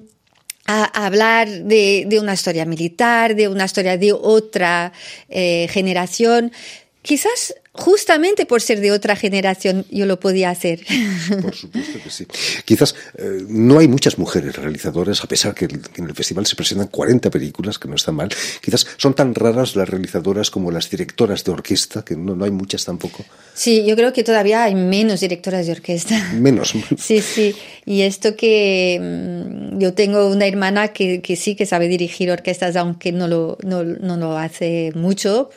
a 0.68 1.06
hablar 1.06 1.48
de, 1.48 2.04
de, 2.06 2.20
una 2.20 2.34
historia 2.34 2.66
militar, 2.66 3.34
de 3.34 3.48
una 3.48 3.64
historia 3.64 3.98
de 3.98 4.12
otra 4.12 4.92
eh, 5.30 5.70
generación? 5.72 6.52
Quizás 7.02 7.56
justamente 7.78 8.46
por 8.46 8.62
ser 8.62 8.80
de 8.80 8.92
otra 8.92 9.16
generación 9.16 9.86
yo 9.90 10.06
lo 10.06 10.20
podía 10.20 10.50
hacer. 10.50 10.82
Por 11.42 11.56
supuesto 11.56 12.00
que 12.04 12.10
sí. 12.10 12.26
Quizás 12.66 12.96
eh, 13.18 13.44
no 13.48 13.80
hay 13.80 13.88
muchas 13.88 14.18
mujeres 14.18 14.56
realizadoras, 14.56 15.24
a 15.24 15.28
pesar 15.28 15.54
que 15.54 15.66
en 15.66 16.06
el 16.06 16.14
festival 16.14 16.46
se 16.46 16.56
presentan 16.56 16.88
40 16.88 17.30
películas, 17.30 17.80
que 17.80 17.88
no 17.88 17.96
están 17.96 18.16
mal. 18.16 18.30
Quizás 18.62 18.88
son 18.98 19.14
tan 19.14 19.36
raras 19.36 19.76
las 19.76 19.88
realizadoras 19.90 20.50
como 20.50 20.72
las 20.72 20.90
directoras 20.90 21.44
de 21.44 21.52
orquesta, 21.52 22.04
que 22.04 22.16
no, 22.16 22.36
no 22.36 22.46
hay 22.46 22.52
muchas 22.52 22.86
tampoco. 22.86 23.26
Sí, 23.54 23.86
yo 23.86 23.96
creo 23.96 24.14
que 24.14 24.24
todavía 24.24 24.64
hay 24.64 24.76
menos 24.76 25.20
directoras 25.22 25.66
de 25.66 25.74
orquesta. 25.74 26.34
Menos. 26.34 26.74
Sí, 26.98 27.22
sí. 27.22 27.56
Y 27.86 28.02
esto 28.02 28.36
que 28.36 29.00
mm, 29.00 29.80
yo 29.80 29.94
tengo 29.94 30.28
una 30.28 30.48
hermana 30.48 30.90
que, 30.90 31.22
que 31.22 31.36
sí 31.36 31.56
que 31.56 31.66
sabe 31.66 31.88
dirigir 31.88 32.32
orquestas, 32.32 32.76
aunque 32.76 33.12
no 33.12 33.28
lo, 33.28 33.58
no, 33.64 33.84
no 33.84 34.18
lo 34.18 34.38
hace 34.38 34.92
mucho, 34.96 35.50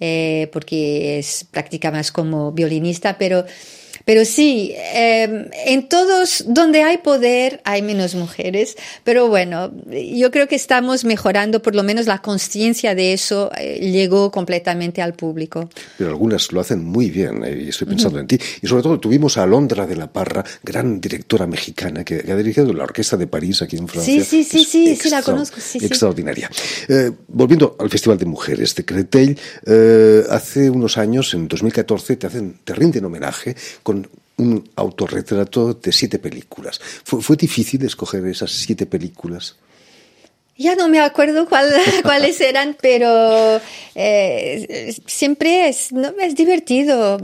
eh, 0.00 0.48
porque 0.52 1.18
es 1.18 1.46
práctica 1.56 1.90
más 1.90 2.12
como 2.12 2.52
violinista, 2.52 3.16
pero 3.16 3.46
pero 4.06 4.24
sí, 4.24 4.72
eh, 4.76 5.50
en 5.66 5.88
todos 5.88 6.44
donde 6.46 6.84
hay 6.84 6.98
poder 6.98 7.60
hay 7.64 7.82
menos 7.82 8.14
mujeres, 8.14 8.76
pero 9.02 9.26
bueno, 9.26 9.72
yo 9.90 10.30
creo 10.30 10.46
que 10.46 10.54
estamos 10.54 11.04
mejorando, 11.04 11.60
por 11.60 11.74
lo 11.74 11.82
menos 11.82 12.06
la 12.06 12.22
conciencia 12.22 12.94
de 12.94 13.12
eso 13.12 13.50
eh, 13.58 13.80
llegó 13.80 14.30
completamente 14.30 15.02
al 15.02 15.14
público. 15.14 15.68
Pero 15.98 16.10
algunas 16.10 16.52
lo 16.52 16.60
hacen 16.60 16.84
muy 16.84 17.10
bien, 17.10 17.42
eh, 17.44 17.64
y 17.64 17.68
estoy 17.70 17.88
pensando 17.88 18.18
uh 18.18 18.20
-huh. 18.20 18.22
en 18.22 18.26
ti. 18.28 18.38
Y 18.62 18.68
sobre 18.68 18.84
todo 18.84 19.00
tuvimos 19.00 19.38
a 19.38 19.42
Alondra 19.42 19.88
de 19.88 19.96
la 19.96 20.06
Parra, 20.06 20.44
gran 20.62 21.00
directora 21.00 21.48
mexicana, 21.48 22.04
que, 22.04 22.20
que 22.20 22.30
ha 22.30 22.36
dirigido 22.36 22.72
la 22.72 22.84
Orquesta 22.84 23.16
de 23.16 23.26
París 23.26 23.60
aquí 23.62 23.76
en 23.76 23.88
Francia. 23.88 24.22
Sí, 24.22 24.44
sí, 24.44 24.44
sí, 24.44 24.64
sí, 24.64 24.94
sí, 24.94 25.10
la 25.10 25.22
conozco. 25.22 25.60
Sí, 25.60 25.84
extraordinaria. 25.84 26.48
Eh, 26.86 27.10
volviendo 27.26 27.74
al 27.80 27.90
Festival 27.90 28.18
de 28.18 28.26
Mujeres 28.26 28.72
de 28.76 28.84
Créteil, 28.84 29.36
hace 30.30 30.70
unos 30.70 30.96
años, 30.96 31.34
en 31.34 31.48
2014, 31.48 32.14
te, 32.14 32.28
hacen, 32.28 32.60
te 32.62 32.72
rinden 32.72 33.04
homenaje 33.04 33.56
con 33.82 33.95
un 34.38 34.68
autorretrato 34.76 35.74
de 35.74 35.92
siete 35.92 36.18
películas. 36.18 36.80
¿Fue, 37.04 37.22
¿Fue, 37.22 37.36
difícil 37.36 37.82
escoger 37.84 38.26
esas 38.26 38.50
siete 38.50 38.86
películas? 38.86 39.56
Ya 40.58 40.74
no 40.74 40.88
me 40.88 41.00
acuerdo 41.00 41.46
cuál, 41.46 41.70
cuáles 42.02 42.40
eran, 42.40 42.76
pero 42.80 43.60
eh, 43.94 44.94
siempre 45.06 45.68
es, 45.68 45.92
no, 45.92 46.14
es 46.20 46.34
divertido. 46.34 47.18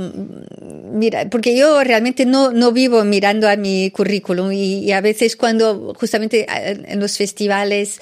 Mira, 0.92 1.28
porque 1.30 1.56
yo 1.56 1.82
realmente 1.82 2.26
no, 2.26 2.50
no 2.50 2.72
vivo 2.72 3.04
mirando 3.04 3.48
a 3.48 3.56
mi 3.56 3.90
currículum 3.90 4.52
y, 4.52 4.80
y 4.80 4.92
a 4.92 5.00
veces 5.00 5.36
cuando 5.36 5.94
justamente 5.98 6.46
en 6.48 7.00
los 7.00 7.16
festivales 7.16 8.00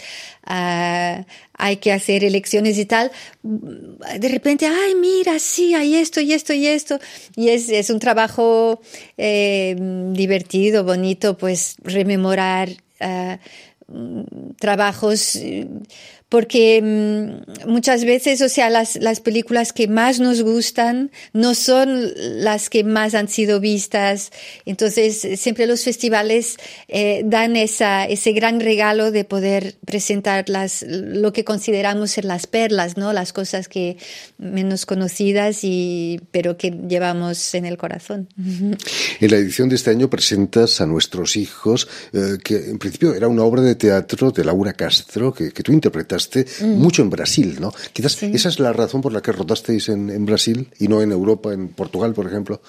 uh, 0.48 1.22
hay 1.54 1.76
que 1.76 1.92
hacer 1.92 2.24
elecciones 2.24 2.76
y 2.78 2.86
tal, 2.86 3.12
de 3.42 4.28
repente, 4.28 4.66
ay, 4.66 4.96
mira, 4.96 5.38
sí, 5.38 5.74
hay 5.74 5.94
esto 5.94 6.20
y 6.20 6.32
esto 6.32 6.52
y 6.52 6.66
esto. 6.66 6.98
Y 7.36 7.50
es, 7.50 7.68
es 7.68 7.90
un 7.90 8.00
trabajo 8.00 8.80
eh, 9.16 9.76
divertido, 10.12 10.82
bonito, 10.82 11.38
pues 11.38 11.76
rememorar 11.84 12.70
uh, 13.00 13.36
trabajos 14.58 15.38
porque 16.30 16.80
mmm, 16.80 17.68
muchas 17.70 18.04
veces, 18.06 18.40
o 18.40 18.48
sea, 18.48 18.70
las, 18.70 18.96
las 18.96 19.20
películas 19.20 19.74
que 19.74 19.88
más 19.88 20.20
nos 20.20 20.42
gustan 20.42 21.10
no 21.34 21.54
son 21.54 22.10
las 22.16 22.70
que 22.70 22.84
más 22.84 23.14
han 23.14 23.28
sido 23.28 23.60
vistas. 23.60 24.30
Entonces, 24.64 25.28
siempre 25.38 25.66
los 25.66 25.84
festivales 25.84 26.56
eh, 26.88 27.22
dan 27.24 27.56
esa, 27.56 28.06
ese 28.06 28.32
gran 28.32 28.60
regalo 28.60 29.10
de 29.10 29.24
poder 29.24 29.74
presentar 29.84 30.48
las, 30.48 30.82
lo 30.88 31.32
que 31.32 31.44
consideramos 31.44 32.12
ser 32.12 32.24
las 32.24 32.46
perlas, 32.46 32.96
¿no? 32.96 33.12
Las 33.12 33.32
cosas 33.32 33.68
que 33.68 33.96
menos 34.38 34.86
conocidas 34.86 35.64
y, 35.64 36.20
pero 36.30 36.56
que 36.56 36.70
llevamos 36.70 37.54
en 37.54 37.66
el 37.66 37.76
corazón. 37.76 38.28
En 38.38 39.30
la 39.30 39.36
edición 39.36 39.68
de 39.68 39.74
este 39.74 39.90
año 39.90 40.08
presentas 40.08 40.80
a 40.80 40.86
nuestros 40.86 41.34
hijos, 41.36 41.88
eh, 42.12 42.38
que 42.42 42.54
en 42.70 42.78
principio 42.78 43.14
era 43.14 43.26
una 43.26 43.42
obra 43.42 43.62
de 43.62 43.74
teatro 43.74 44.30
de 44.30 44.44
Laura 44.44 44.74
Castro, 44.74 45.34
que, 45.34 45.50
que 45.50 45.64
tú 45.64 45.72
interpretaste 46.20 46.64
mm. 46.64 46.78
mucho 46.78 47.02
en 47.02 47.10
Brasil, 47.10 47.56
¿no? 47.60 47.72
Quizás 47.92 48.12
sí. 48.12 48.30
esa 48.34 48.48
es 48.48 48.58
la 48.58 48.72
razón 48.72 49.00
por 49.00 49.12
la 49.12 49.20
que 49.20 49.32
rodasteis 49.32 49.88
en, 49.88 50.10
en, 50.10 50.26
Brasil 50.26 50.68
y 50.78 50.88
no 50.88 51.02
en 51.02 51.12
Europa, 51.12 51.52
en 51.52 51.68
Portugal, 51.68 52.12
por 52.12 52.26
ejemplo. 52.26 52.60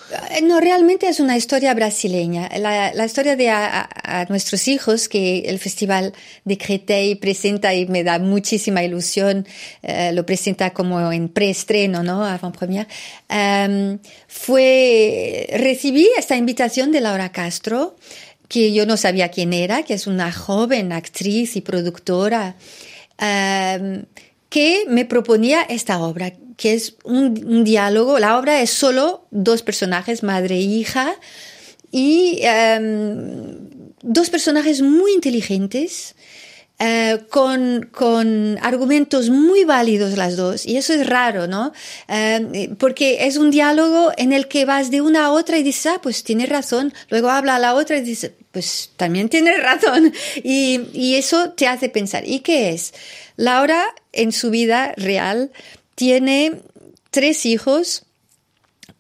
No, 0.44 0.60
realmente 0.60 1.08
es 1.08 1.20
una 1.20 1.38
historia 1.38 1.74
brasileña. 1.74 2.50
La, 2.58 2.94
la 2.94 3.06
historia 3.06 3.36
de 3.36 3.50
a, 3.50 3.90
a, 4.04 4.26
nuestros 4.26 4.68
hijos 4.68 5.08
que 5.10 5.40
el 5.40 5.60
Festival 5.60 6.14
de 6.46 6.58
Créteil 6.58 7.18
presenta 7.18 7.74
y 7.74 7.86
me 7.86 8.04
da 8.04 8.20
muchísima 8.20 8.84
ilusión, 8.84 9.46
eh, 9.84 10.12
lo 10.14 10.26
presenta 10.26 10.72
como 10.72 11.12
en 11.12 11.30
preestreno, 11.30 12.04
¿no? 12.04 12.24
Avant 12.24 12.56
première. 12.56 12.88
Um, 13.30 14.00
fue, 14.28 15.48
recibí 15.54 16.08
esta 16.18 16.36
invitación 16.36 16.92
de 16.92 17.02
Laura 17.02 17.32
Castro, 17.32 17.96
que 18.48 18.74
yo 18.74 18.86
no 18.86 18.98
sabía 18.98 19.30
quién 19.30 19.54
era, 19.54 19.84
que 19.84 19.94
es 19.94 20.08
una 20.08 20.32
joven 20.32 20.92
actriz 20.92 21.56
y 21.56 21.62
productora 21.62 22.56
um, 23.22 24.04
que 24.50 24.84
me 24.88 25.06
proponía 25.06 25.62
esta 25.62 26.00
obra, 26.00 26.34
que 26.58 26.74
es 26.74 26.96
un, 27.04 27.64
diálogo. 27.64 28.20
La 28.20 28.38
obra 28.38 28.62
es 28.62 28.72
solo 28.72 29.26
dos 29.32 29.62
personajes, 29.62 30.24
madre 30.24 30.56
e 30.56 30.62
hija, 30.62 31.16
y 31.92 32.42
um, 32.80 33.70
dos 34.02 34.30
personajes 34.30 34.82
muy 34.82 35.14
inteligentes. 35.14 36.16
Uh, 36.82 37.28
con, 37.30 37.90
con, 37.92 38.58
argumentos 38.60 39.30
muy 39.30 39.66
válidos 39.66 40.18
las 40.18 40.36
dos, 40.36 40.66
y 40.66 40.78
eso 40.78 40.94
es 40.94 41.06
raro, 41.06 41.46
¿no? 41.46 41.74
Uh, 42.10 42.74
porque 42.76 43.28
es 43.28 43.38
un 43.38 43.52
diálogo 43.52 44.12
en 44.18 44.34
el 44.34 44.48
que 44.48 44.66
vas 44.66 44.90
de 44.90 45.00
una 45.00 45.26
a 45.26 45.32
otra 45.32 45.60
y 45.60 45.64
dices, 45.64 45.86
ah, 45.86 46.00
pues 46.02 46.24
tiene 46.24 46.48
razón, 46.48 46.92
luego 47.12 47.30
habla 47.30 47.60
la 47.60 47.76
otra 47.76 47.98
y 47.98 48.02
dices, 48.02 48.32
pues 48.52 48.90
también 48.98 49.30
tiene 49.30 49.58
razón, 49.62 50.12
y, 50.38 50.82
y 50.92 51.16
eso 51.18 51.52
te 51.52 51.68
hace 51.68 51.88
pensar, 51.88 52.28
¿y 52.28 52.40
qué 52.40 52.72
es? 52.72 52.96
Laura, 53.36 53.86
en 54.12 54.32
su 54.32 54.50
vida 54.50 54.96
real, 54.98 55.52
tiene 55.94 56.62
tres 57.12 57.46
hijos 57.46 58.06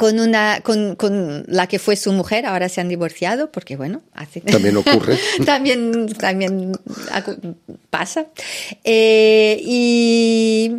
con 0.01 0.19
una 0.19 0.61
con, 0.63 0.95
con, 0.95 1.45
la 1.47 1.67
que 1.67 1.77
fue 1.77 1.95
su 1.95 2.11
mujer 2.11 2.47
ahora 2.47 2.69
se 2.69 2.81
han 2.81 2.89
divorciado 2.89 3.51
porque 3.51 3.75
bueno 3.75 4.01
hace 4.13 4.41
también 4.55 4.75
ocurre. 4.75 5.15
También 5.45 6.07
también 6.13 6.71
pasa. 7.91 8.25
Eh, 8.83 9.61
y, 9.63 10.77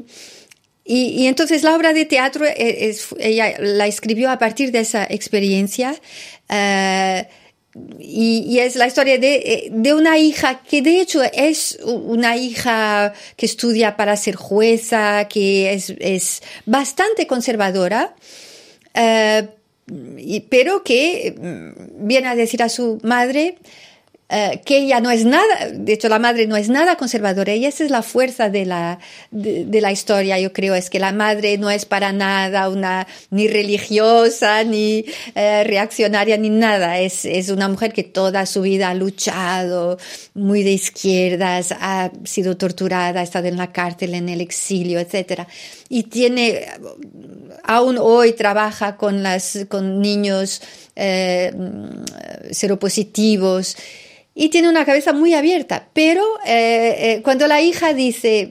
y, 0.84 1.22
y 1.22 1.26
entonces 1.28 1.62
la 1.62 1.76
obra 1.76 1.92
de 1.92 2.04
teatro 2.04 2.44
es, 2.44 3.06
ella 3.20 3.54
la 3.60 3.86
escribió 3.86 4.28
a 4.28 4.40
partir 4.40 4.72
de 4.72 4.80
esa 4.80 5.04
experiencia 5.08 5.94
uh, 6.50 7.22
y, 8.00 8.44
y, 8.48 8.58
es 8.58 8.74
la 8.74 8.88
historia 8.88 9.18
de, 9.18 9.68
de, 9.70 9.94
una 9.94 10.18
hija 10.18 10.62
que 10.68 10.82
de 10.82 11.00
hecho 11.00 11.22
es 11.22 11.78
una 11.84 12.36
hija 12.36 13.12
que 13.36 13.46
estudia 13.46 13.96
para 13.96 14.16
ser 14.16 14.34
jueza, 14.34 15.28
que 15.28 15.72
es, 15.72 15.94
es 16.00 16.42
bastante 16.66 17.28
conservadora, 17.28 18.16
y, 18.94 20.40
pero 20.40 20.82
que 20.84 21.34
mm, 21.36 22.06
viene 22.06 22.28
a 22.28 22.34
decir 22.34 22.62
a 22.62 22.68
su 22.68 22.98
madre, 23.02 23.56
Uh, 24.32 24.58
que 24.64 24.78
ella 24.78 24.98
no 25.00 25.10
es 25.10 25.26
nada, 25.26 25.68
de 25.74 25.92
hecho 25.92 26.08
la 26.08 26.18
madre 26.18 26.46
no 26.46 26.56
es 26.56 26.70
nada 26.70 26.96
conservadora. 26.96 27.54
Y 27.54 27.66
esa 27.66 27.84
es 27.84 27.90
la 27.90 28.00
fuerza 28.00 28.48
de 28.48 28.64
la, 28.64 28.98
de, 29.30 29.80
la 29.82 29.92
historia, 29.92 30.38
yo 30.40 30.54
creo, 30.54 30.74
es 30.74 30.88
que 30.88 30.98
la 30.98 31.12
madre 31.12 31.58
no 31.58 31.68
es 31.68 31.84
para 31.84 32.14
nada 32.14 32.70
una 32.70 33.06
ni 33.28 33.46
religiosa, 33.46 34.64
ni 34.64 35.04
uh, 35.36 35.64
reaccionaria, 35.64 36.38
ni 36.38 36.48
nada, 36.48 36.98
es, 36.98 37.26
es 37.26 37.50
una 37.50 37.68
mujer 37.68 37.92
que 37.92 38.04
toda 38.04 38.46
su 38.46 38.62
vida 38.62 38.88
ha 38.88 38.94
luchado, 38.94 39.98
muy 40.32 40.62
de 40.62 40.72
izquierdas, 40.72 41.74
ha 41.78 42.10
sido 42.24 42.56
torturada, 42.56 43.20
ha 43.20 43.24
estado 43.24 43.48
en 43.48 43.58
la 43.58 43.70
cárcel, 43.70 44.14
en 44.14 44.30
el 44.30 44.40
exilio, 44.40 44.98
etcétera 44.98 45.46
y 45.92 46.04
tiene, 46.04 46.68
aún 47.64 47.98
hoy 48.00 48.32
trabaja 48.32 48.96
con, 48.96 49.22
las, 49.22 49.66
con 49.68 50.00
niños 50.00 50.62
eh, 50.96 51.52
seropositivos 52.50 53.76
y 54.34 54.48
tiene 54.48 54.70
una 54.70 54.86
cabeza 54.86 55.12
muy 55.12 55.34
abierta. 55.34 55.90
Pero 55.92 56.24
cuando 57.22 57.46
la 57.46 57.60
hija 57.60 57.92
dice 57.92 58.50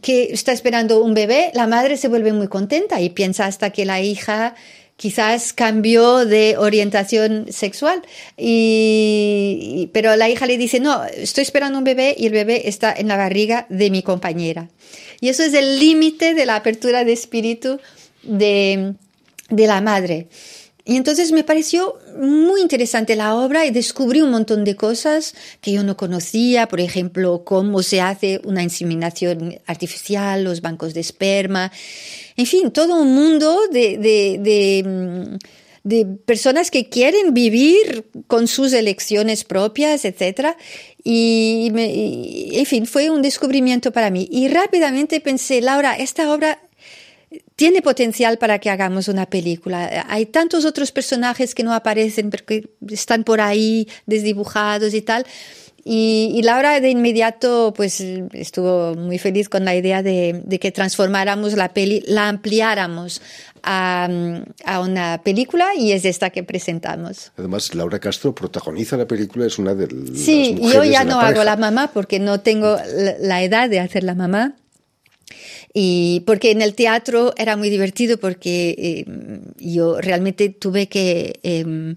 que 0.00 0.28
está 0.30 0.52
esperando 0.52 1.02
un 1.02 1.12
bebé, 1.12 1.50
la 1.54 1.66
madre 1.66 1.96
se 1.96 2.06
vuelve 2.06 2.32
muy 2.32 2.46
contenta 2.46 3.00
y 3.00 3.10
piensa 3.10 3.46
hasta 3.46 3.70
que 3.70 3.84
la 3.84 4.00
hija 4.00 4.54
quizás 4.96 5.52
cambió 5.52 6.24
de 6.24 6.56
orientación 6.56 7.46
sexual. 7.50 8.02
Y, 8.36 9.90
pero 9.92 10.16
la 10.16 10.28
hija 10.28 10.46
le 10.46 10.56
dice, 10.56 10.80
no, 10.80 11.04
estoy 11.04 11.42
esperando 11.42 11.78
un 11.78 11.84
bebé 11.84 12.14
y 12.16 12.26
el 12.26 12.32
bebé 12.32 12.68
está 12.68 12.92
en 12.92 13.08
la 13.08 13.16
barriga 13.16 13.66
de 13.68 13.90
mi 13.90 14.02
compañera. 14.02 14.68
Y 15.20 15.28
eso 15.28 15.42
es 15.42 15.54
el 15.54 15.78
límite 15.78 16.34
de 16.34 16.46
la 16.46 16.56
apertura 16.56 17.04
de 17.04 17.12
espíritu 17.12 17.80
de, 18.22 18.94
de 19.50 19.66
la 19.66 19.80
madre. 19.80 20.28
Y 20.86 20.96
entonces 20.96 21.32
me 21.32 21.44
pareció 21.44 21.98
muy 22.20 22.60
interesante 22.60 23.16
la 23.16 23.34
obra 23.34 23.64
y 23.64 23.70
descubrí 23.70 24.20
un 24.20 24.30
montón 24.30 24.64
de 24.64 24.76
cosas 24.76 25.34
que 25.62 25.72
yo 25.72 25.82
no 25.82 25.96
conocía, 25.96 26.68
por 26.68 26.78
ejemplo, 26.78 27.42
cómo 27.42 27.82
se 27.82 28.02
hace 28.02 28.42
una 28.44 28.62
inseminación 28.62 29.60
artificial, 29.64 30.44
los 30.44 30.60
bancos 30.60 30.92
de 30.92 31.00
esperma, 31.00 31.72
en 32.36 32.46
fin, 32.46 32.70
todo 32.70 33.00
un 33.00 33.14
mundo 33.14 33.60
de, 33.70 33.98
de, 33.98 35.38
de, 35.82 36.06
personas 36.24 36.70
que 36.70 36.88
quieren 36.88 37.34
vivir 37.34 38.06
con 38.26 38.48
sus 38.48 38.72
elecciones 38.72 39.44
propias, 39.44 40.04
etc. 40.04 40.56
Y, 41.02 41.70
y, 41.74 42.58
en 42.58 42.66
fin, 42.66 42.86
fue 42.86 43.10
un 43.10 43.22
descubrimiento 43.22 43.92
para 43.92 44.10
mí. 44.10 44.28
Y 44.30 44.48
rápidamente 44.48 45.20
pensé, 45.20 45.60
Laura, 45.60 45.94
esta 45.94 46.32
obra 46.32 46.60
tiene 47.56 47.82
potencial 47.82 48.38
para 48.38 48.58
que 48.58 48.70
hagamos 48.70 49.08
una 49.08 49.26
película. 49.26 50.04
Hay 50.08 50.26
tantos 50.26 50.64
otros 50.64 50.92
personajes 50.92 51.54
que 51.54 51.62
no 51.62 51.72
aparecen 51.72 52.30
porque 52.30 52.70
están 52.88 53.24
por 53.24 53.40
ahí 53.40 53.88
desdibujados 54.06 54.94
y 54.94 55.02
tal. 55.02 55.24
Y, 55.86 56.40
Laura 56.42 56.80
de 56.80 56.88
inmediato 56.88 57.74
pues 57.76 58.00
estuvo 58.00 58.94
muy 58.94 59.18
feliz 59.18 59.50
con 59.50 59.66
la 59.66 59.76
idea 59.76 60.02
de, 60.02 60.42
que 60.58 60.72
transformáramos 60.72 61.52
la 61.54 61.74
peli, 61.74 62.02
la 62.06 62.28
ampliáramos 62.30 63.20
a, 63.62 64.08
una 64.82 65.20
película 65.22 65.74
y 65.76 65.92
es 65.92 66.06
esta 66.06 66.30
que 66.30 66.42
presentamos. 66.42 67.32
Además, 67.36 67.74
Laura 67.74 67.98
Castro 67.98 68.34
protagoniza 68.34 68.96
la 68.96 69.06
película, 69.06 69.44
es 69.44 69.58
una 69.58 69.74
de 69.74 69.88
las 69.88 70.18
Sí, 70.18 70.58
yo 70.72 70.84
ya 70.84 71.04
no 71.04 71.20
hago 71.20 71.44
la 71.44 71.56
mamá 71.56 71.90
porque 71.92 72.18
no 72.18 72.40
tengo 72.40 72.78
la 73.20 73.42
edad 73.42 73.68
de 73.68 73.80
hacer 73.80 74.04
la 74.04 74.14
mamá. 74.14 74.54
Y 75.72 76.22
porque 76.26 76.50
en 76.50 76.62
el 76.62 76.74
teatro 76.74 77.32
era 77.36 77.56
muy 77.56 77.70
divertido 77.70 78.18
porque 78.18 78.74
eh, 78.78 79.04
yo 79.58 80.00
realmente 80.00 80.48
tuve 80.48 80.88
que 80.88 81.40
em, 81.42 81.96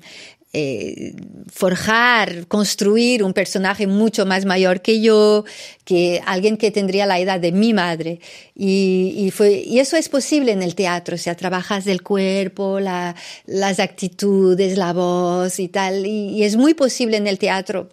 eh, 0.53 1.13
forjar, 1.51 2.47
construir 2.47 3.21
un 3.23 3.33
personaje 3.33 3.85
mucho 3.85 4.25
más 4.25 4.45
mayor 4.45 4.81
que 4.81 5.01
yo, 5.01 5.43
que 5.83 6.21
alguien 6.25 6.57
que 6.57 6.71
tendría 6.71 7.05
la 7.05 7.19
edad 7.19 7.39
de 7.39 7.51
mi 7.51 7.73
madre. 7.73 8.19
Y, 8.55 9.31
fue, 9.35 9.63
y 9.65 9.79
eso 9.79 9.97
es 9.97 10.09
posible 10.09 10.53
en 10.53 10.63
el 10.63 10.73
teatro, 10.73 11.15
o 11.15 11.17
sea, 11.17 11.35
trabajas 11.35 11.85
del 11.85 12.01
cuerpo, 12.01 12.79
la, 12.79 13.15
las 13.45 13.79
actitudes, 13.79 14.77
la 14.77 14.93
voz 14.93 15.59
y 15.59 15.67
tal, 15.67 16.05
y 16.07 16.43
es 16.43 16.55
muy 16.55 16.73
posible 16.73 17.17
en 17.17 17.27
el 17.27 17.37
teatro 17.37 17.89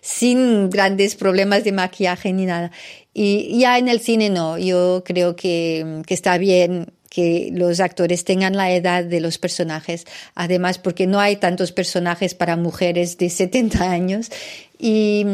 sin 0.00 0.70
grandes 0.70 1.14
problemas 1.14 1.64
de 1.64 1.72
maquillaje 1.72 2.32
ni 2.32 2.46
nada. 2.46 2.70
Y 3.12 3.58
ya 3.58 3.78
en 3.78 3.88
el 3.88 4.00
cine 4.00 4.30
no, 4.30 4.58
yo 4.58 5.02
creo 5.04 5.36
que, 5.36 6.02
que 6.06 6.14
está 6.14 6.38
bien 6.38 6.92
que 7.10 7.50
los 7.52 7.80
actores 7.80 8.24
tengan 8.24 8.56
la 8.56 8.72
edad 8.72 9.04
de 9.04 9.20
los 9.20 9.36
personajes, 9.36 10.06
además 10.36 10.78
porque 10.78 11.08
no 11.08 11.18
hay 11.18 11.36
tantos 11.36 11.72
personajes 11.72 12.34
para 12.34 12.56
mujeres 12.56 13.18
de 13.18 13.28
70 13.28 13.90
años. 13.90 14.30
Y, 14.78 15.26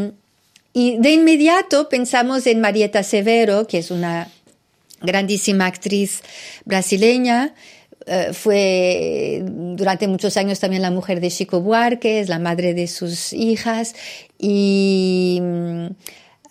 y 0.72 0.96
de 0.98 1.12
inmediato 1.12 1.90
pensamos 1.90 2.46
en 2.46 2.62
Marieta 2.62 3.02
Severo, 3.02 3.66
que 3.66 3.78
es 3.78 3.90
una 3.90 4.30
grandísima 5.02 5.66
actriz 5.66 6.22
brasileña, 6.64 7.54
eh, 8.06 8.30
fue 8.32 9.42
durante 9.44 10.08
muchos 10.08 10.36
años 10.36 10.60
también 10.60 10.82
la 10.82 10.90
mujer 10.90 11.20
de 11.20 11.30
Chico 11.30 11.60
Buarque, 11.60 12.20
es 12.20 12.28
la 12.28 12.38
madre 12.38 12.74
de 12.74 12.86
sus 12.86 13.32
hijas 13.32 13.94
y 14.38 15.40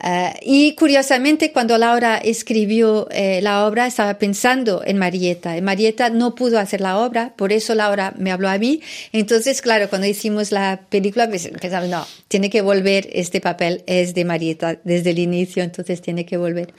Uh, 0.04 0.36
y 0.42 0.76
curiosamente, 0.76 1.52
cuando 1.52 1.78
Laura 1.78 2.18
escribió 2.18 3.08
eh, 3.12 3.40
la 3.42 3.66
obra, 3.66 3.88
estaba 3.88 4.20
pensando 4.20 4.84
en 4.86 4.98
Marieta. 4.98 5.60
Marieta 5.62 6.10
no 6.10 6.36
pudo 6.36 6.60
hacer 6.60 6.82
la 6.82 7.00
obra, 7.00 7.34
por 7.36 7.54
eso 7.54 7.74
Laura 7.76 8.14
me 8.18 8.32
habló 8.32 8.50
a 8.50 8.58
mí. 8.58 8.82
Entonces, 9.14 9.62
claro, 9.62 9.90
cuando 9.90 10.08
hicimos 10.08 10.52
la 10.52 10.82
película, 10.90 11.30
pues, 11.30 11.48
pensamos, 11.48 11.90
no, 11.90 12.06
tiene 12.28 12.50
que 12.50 12.62
volver, 12.62 13.08
este 13.14 13.40
papel 13.40 13.84
es 13.88 14.14
de 14.14 14.26
Marieta 14.26 14.80
desde 14.84 15.12
el 15.12 15.20
inicio, 15.20 15.64
entonces 15.64 16.02
tiene 16.02 16.26
que 16.26 16.38
volver. 16.38 16.74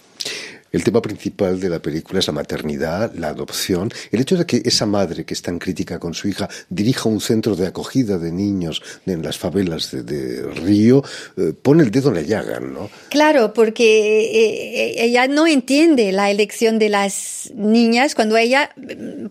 El 0.73 0.85
tema 0.85 1.01
principal 1.01 1.61
de 1.61 1.69
la 1.69 1.79
película 1.79 2.19
es 2.19 2.27
la 2.27 2.33
maternidad, 2.33 3.13
la 3.15 3.29
adopción, 3.29 3.91
el 4.11 4.21
hecho 4.21 4.37
de 4.37 4.47
que 4.47 4.63
esa 4.65 4.87
madre 4.87 5.25
que 5.25 5.35
es 5.35 5.43
tan 5.43 5.59
crítica 5.59 5.99
con 5.99 6.15
su 6.15 6.29
hija 6.29 6.49
dirija 6.69 7.09
un 7.09 7.21
centro 7.21 7.57
de 7.57 7.67
acogida 7.67 8.19
de 8.19 8.33
niños 8.33 8.83
en 9.07 9.23
las 9.23 9.39
favelas 9.39 9.91
de, 9.93 10.43
Río, 10.43 11.05
eh, 11.37 11.53
pone 11.61 11.83
el 11.83 11.91
dedo 11.91 12.09
en 12.09 12.17
la 12.17 12.23
llaga, 12.23 12.61
¿no? 12.61 12.91
Claro, 13.11 13.53
porque 13.53 14.25
eh, 14.25 14.95
eh, 14.99 15.05
ella 15.05 15.29
no 15.29 15.47
entiende 15.47 16.13
la 16.13 16.31
elección 16.31 16.79
de 16.79 16.89
las 16.89 17.51
niñas 17.55 18.15
cuando 18.15 18.37
ella, 18.37 18.71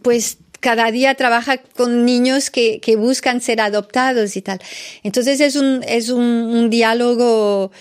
pues, 0.02 0.38
cada 0.60 0.90
día 0.92 1.14
trabaja 1.14 1.58
con 1.58 2.06
niños 2.06 2.50
que, 2.50 2.82
buscan 2.98 3.40
ser 3.40 3.62
adoptados 3.62 4.36
y 4.36 4.42
tal. 4.42 4.60
Entonces 5.04 5.40
es 5.40 5.56
un, 5.56 5.84
es 5.88 6.10
un 6.10 6.70
diálogo 6.72 7.72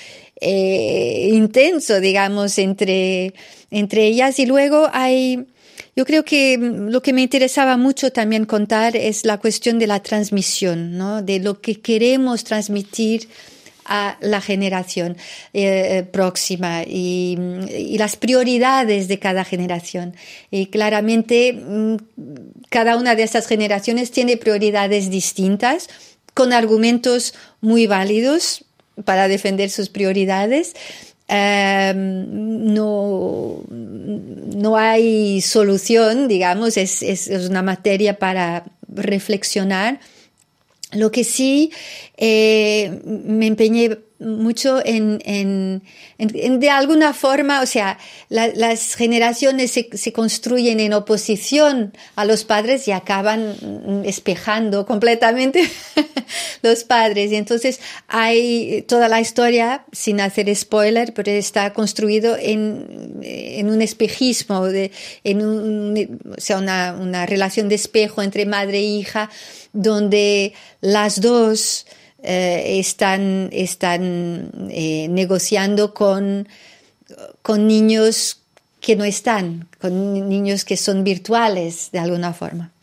eh, 0.40 1.30
intenso, 1.32 2.00
digamos, 2.00 2.58
entre, 2.58 3.34
entre 3.70 4.06
ellas. 4.06 4.38
Y 4.38 4.46
luego 4.46 4.88
hay, 4.92 5.46
yo 5.96 6.04
creo 6.04 6.24
que 6.24 6.58
lo 6.58 7.02
que 7.02 7.12
me 7.12 7.22
interesaba 7.22 7.76
mucho 7.76 8.12
también 8.12 8.44
contar 8.46 8.96
es 8.96 9.24
la 9.24 9.38
cuestión 9.38 9.78
de 9.78 9.86
la 9.86 10.02
transmisión, 10.02 10.96
¿no? 10.98 11.22
De 11.22 11.38
lo 11.40 11.60
que 11.60 11.80
queremos 11.80 12.44
transmitir 12.44 13.28
a 13.86 14.16
la 14.20 14.40
generación 14.40 15.16
eh, 15.52 16.06
próxima 16.10 16.84
y, 16.84 17.38
y, 17.68 17.98
las 17.98 18.16
prioridades 18.16 19.08
de 19.08 19.18
cada 19.18 19.44
generación. 19.44 20.14
Y 20.50 20.66
claramente 20.66 21.52
mm, 21.52 21.96
cada 22.70 22.96
una 22.96 23.14
de 23.14 23.24
estas 23.24 23.46
generaciones 23.46 24.10
tiene 24.10 24.38
prioridades 24.38 25.10
distintas, 25.10 25.88
con 26.32 26.52
argumentos 26.52 27.34
muy 27.60 27.86
válidos, 27.86 28.64
para 29.04 29.28
defender 29.28 29.70
sus 29.70 29.88
prioridades. 29.88 30.74
Em, 31.26 32.74
no, 32.74 33.64
no 33.70 34.76
hay 34.76 35.40
solución, 35.40 36.28
digamos, 36.28 36.76
es, 36.76 37.02
es, 37.02 37.28
una 37.48 37.62
materia 37.62 38.18
para 38.18 38.64
reflexionar. 38.88 40.00
Lo 40.92 41.10
que 41.10 41.24
sí 41.24 41.72
eh, 42.16 43.00
me 43.04 43.46
empeñé 43.46 43.98
mucho 44.24 44.80
en, 44.84 45.20
en, 45.24 45.82
en, 46.18 46.60
de 46.60 46.70
alguna 46.70 47.12
forma, 47.14 47.62
o 47.62 47.66
sea, 47.66 47.98
las 48.28 48.94
generaciones 48.94 49.70
se, 49.70 49.88
se, 49.92 50.12
construyen 50.12 50.80
en 50.80 50.92
oposición 50.92 51.92
a 52.16 52.24
los 52.24 52.44
padres 52.44 52.88
y 52.88 52.92
acaban 52.92 54.02
espejando 54.04 54.86
completamente 54.86 55.68
los 56.62 56.84
padres. 56.84 57.32
Y 57.32 57.36
entonces 57.36 57.80
hay 58.08 58.84
toda 58.88 59.08
la 59.08 59.20
historia, 59.20 59.84
sin 59.92 60.20
hacer 60.20 60.54
spoiler, 60.54 61.12
pero 61.14 61.30
está 61.30 61.72
construido 61.72 62.36
en, 62.38 63.20
en 63.22 63.70
un 63.70 63.82
espejismo, 63.82 64.66
de, 64.66 64.90
en 65.24 65.44
un, 65.44 66.20
o 66.36 66.40
sea, 66.40 66.58
una, 66.58 66.96
una 66.98 67.26
relación 67.26 67.68
de 67.68 67.74
espejo 67.74 68.22
entre 68.22 68.46
madre 68.46 68.78
e 68.78 68.82
hija, 68.82 69.30
donde 69.72 70.52
las 70.80 71.20
dos 71.20 71.86
eh, 72.24 72.78
están, 72.78 73.50
están 73.52 74.50
eh, 74.70 75.08
negociando 75.10 75.92
con, 75.94 76.48
con 77.42 77.66
niños 77.66 78.40
que 78.80 78.96
no 78.96 79.04
están, 79.04 79.68
con 79.80 80.28
niños 80.28 80.64
que 80.64 80.76
son 80.76 81.04
virtuales 81.04 81.90
de 81.92 81.98
alguna 81.98 82.32
forma. 82.32 82.73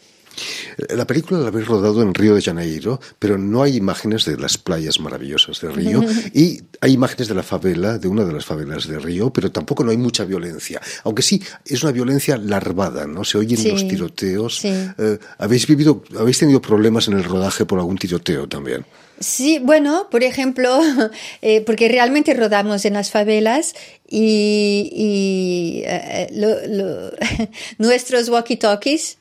La 0.89 1.05
película 1.05 1.39
la 1.39 1.47
habéis 1.47 1.67
rodado 1.67 2.01
en 2.01 2.13
Río 2.13 2.35
de 2.35 2.41
Janeiro, 2.41 2.99
pero 3.19 3.37
no 3.37 3.63
hay 3.63 3.77
imágenes 3.77 4.25
de 4.25 4.37
las 4.37 4.57
playas 4.57 4.99
maravillosas 4.99 5.61
de 5.61 5.71
Río 5.71 6.03
y 6.33 6.61
hay 6.79 6.93
imágenes 6.93 7.27
de 7.27 7.35
la 7.35 7.43
favela, 7.43 7.97
de 7.97 8.07
una 8.07 8.25
de 8.25 8.33
las 8.33 8.45
favelas 8.45 8.87
de 8.87 8.99
Río, 8.99 9.31
pero 9.31 9.51
tampoco 9.51 9.83
no 9.83 9.91
hay 9.91 9.97
mucha 9.97 10.25
violencia. 10.25 10.81
Aunque 11.03 11.21
sí, 11.21 11.41
es 11.65 11.83
una 11.83 11.91
violencia 11.91 12.37
larvada, 12.37 13.07
¿no? 13.07 13.23
Se 13.23 13.37
oyen 13.37 13.71
los 13.71 13.87
tiroteos. 13.87 14.63
Eh, 14.65 15.19
¿Habéis 15.37 15.67
vivido, 15.67 16.03
habéis 16.17 16.39
tenido 16.39 16.61
problemas 16.61 17.07
en 17.07 17.15
el 17.15 17.23
rodaje 17.23 17.65
por 17.65 17.79
algún 17.79 17.97
tiroteo 17.97 18.47
también? 18.47 18.85
Sí, 19.21 19.59
bueno, 19.59 20.07
por 20.09 20.23
ejemplo, 20.23 20.79
eh, 21.41 21.61
porque 21.61 21.87
realmente 21.87 22.33
rodamos 22.33 22.85
en 22.85 22.93
las 22.93 23.11
favelas 23.11 23.75
y, 24.07 24.89
y 24.91 25.83
eh, 25.85 26.27
lo, 26.33 26.49
lo, 26.67 27.11
nuestros 27.77 28.29
walkie-talkies 28.29 29.17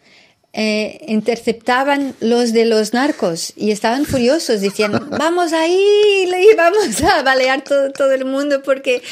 eh, 0.52 1.04
interceptaban 1.06 2.14
los 2.20 2.52
de 2.52 2.64
los 2.64 2.92
narcos 2.92 3.52
y 3.56 3.70
estaban 3.70 4.04
furiosos, 4.04 4.60
decían, 4.60 4.92
vamos 5.10 5.52
ahí 5.52 5.78
y 6.26 6.56
vamos 6.56 7.02
a 7.02 7.22
balear 7.22 7.62
todo, 7.62 7.92
todo 7.92 8.12
el 8.12 8.24
mundo 8.24 8.62
porque... 8.62 9.02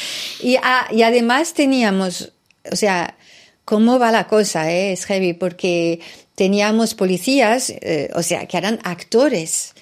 Y, 0.41 0.57
y 0.91 1.01
además 1.01 1.53
teníamos, 1.53 2.33
o 2.69 2.75
sea, 2.75 3.15
¿cómo 3.63 3.99
va 3.99 4.11
la 4.11 4.27
cosa? 4.27 4.69
Eh? 4.71 4.91
Es 4.91 5.05
heavy 5.05 5.33
porque 5.33 6.01
teníamos 6.35 6.93
policías, 6.93 7.69
eh, 7.69 8.09
o 8.15 8.23
sea, 8.23 8.45
que 8.47 8.57
eran 8.57 8.79
actores. 8.83 9.73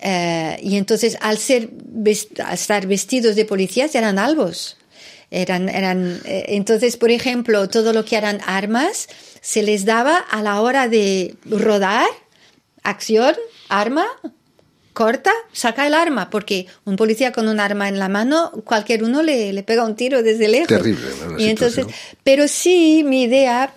Eh, 0.00 0.58
y 0.62 0.76
entonces, 0.76 1.18
al, 1.20 1.36
ser, 1.38 1.70
al 2.44 2.54
estar 2.54 2.86
vestidos 2.86 3.36
de 3.36 3.44
policías, 3.44 3.94
eran 3.94 4.18
albos. 4.18 4.77
Eran, 5.30 5.68
eran, 5.68 6.20
eh, 6.24 6.46
entonces, 6.48 6.96
por 6.96 7.10
ejemplo, 7.10 7.68
todo 7.68 7.92
lo 7.92 8.04
que 8.04 8.16
eran 8.16 8.40
armas 8.46 9.08
se 9.40 9.62
les 9.62 9.84
daba 9.84 10.16
a 10.16 10.42
la 10.42 10.60
hora 10.60 10.88
de 10.88 11.34
rodar, 11.44 12.06
acción, 12.82 13.34
arma, 13.68 14.06
corta, 14.94 15.32
saca 15.52 15.86
el 15.86 15.94
arma, 15.94 16.28
porque 16.30 16.66
un 16.84 16.96
policía 16.96 17.30
con 17.30 17.46
un 17.46 17.60
arma 17.60 17.88
en 17.88 17.98
la 17.98 18.08
mano, 18.08 18.50
cualquier 18.64 19.04
uno 19.04 19.22
le, 19.22 19.52
le 19.52 19.62
pega 19.62 19.84
un 19.84 19.94
tiro 19.94 20.22
desde 20.22 20.48
lejos. 20.48 20.68
Terrible. 20.68 21.06
y 21.38 21.48
entonces, 21.48 21.86
pero 22.24 22.48
sí, 22.48 23.04
mi 23.04 23.22
idea 23.22 23.72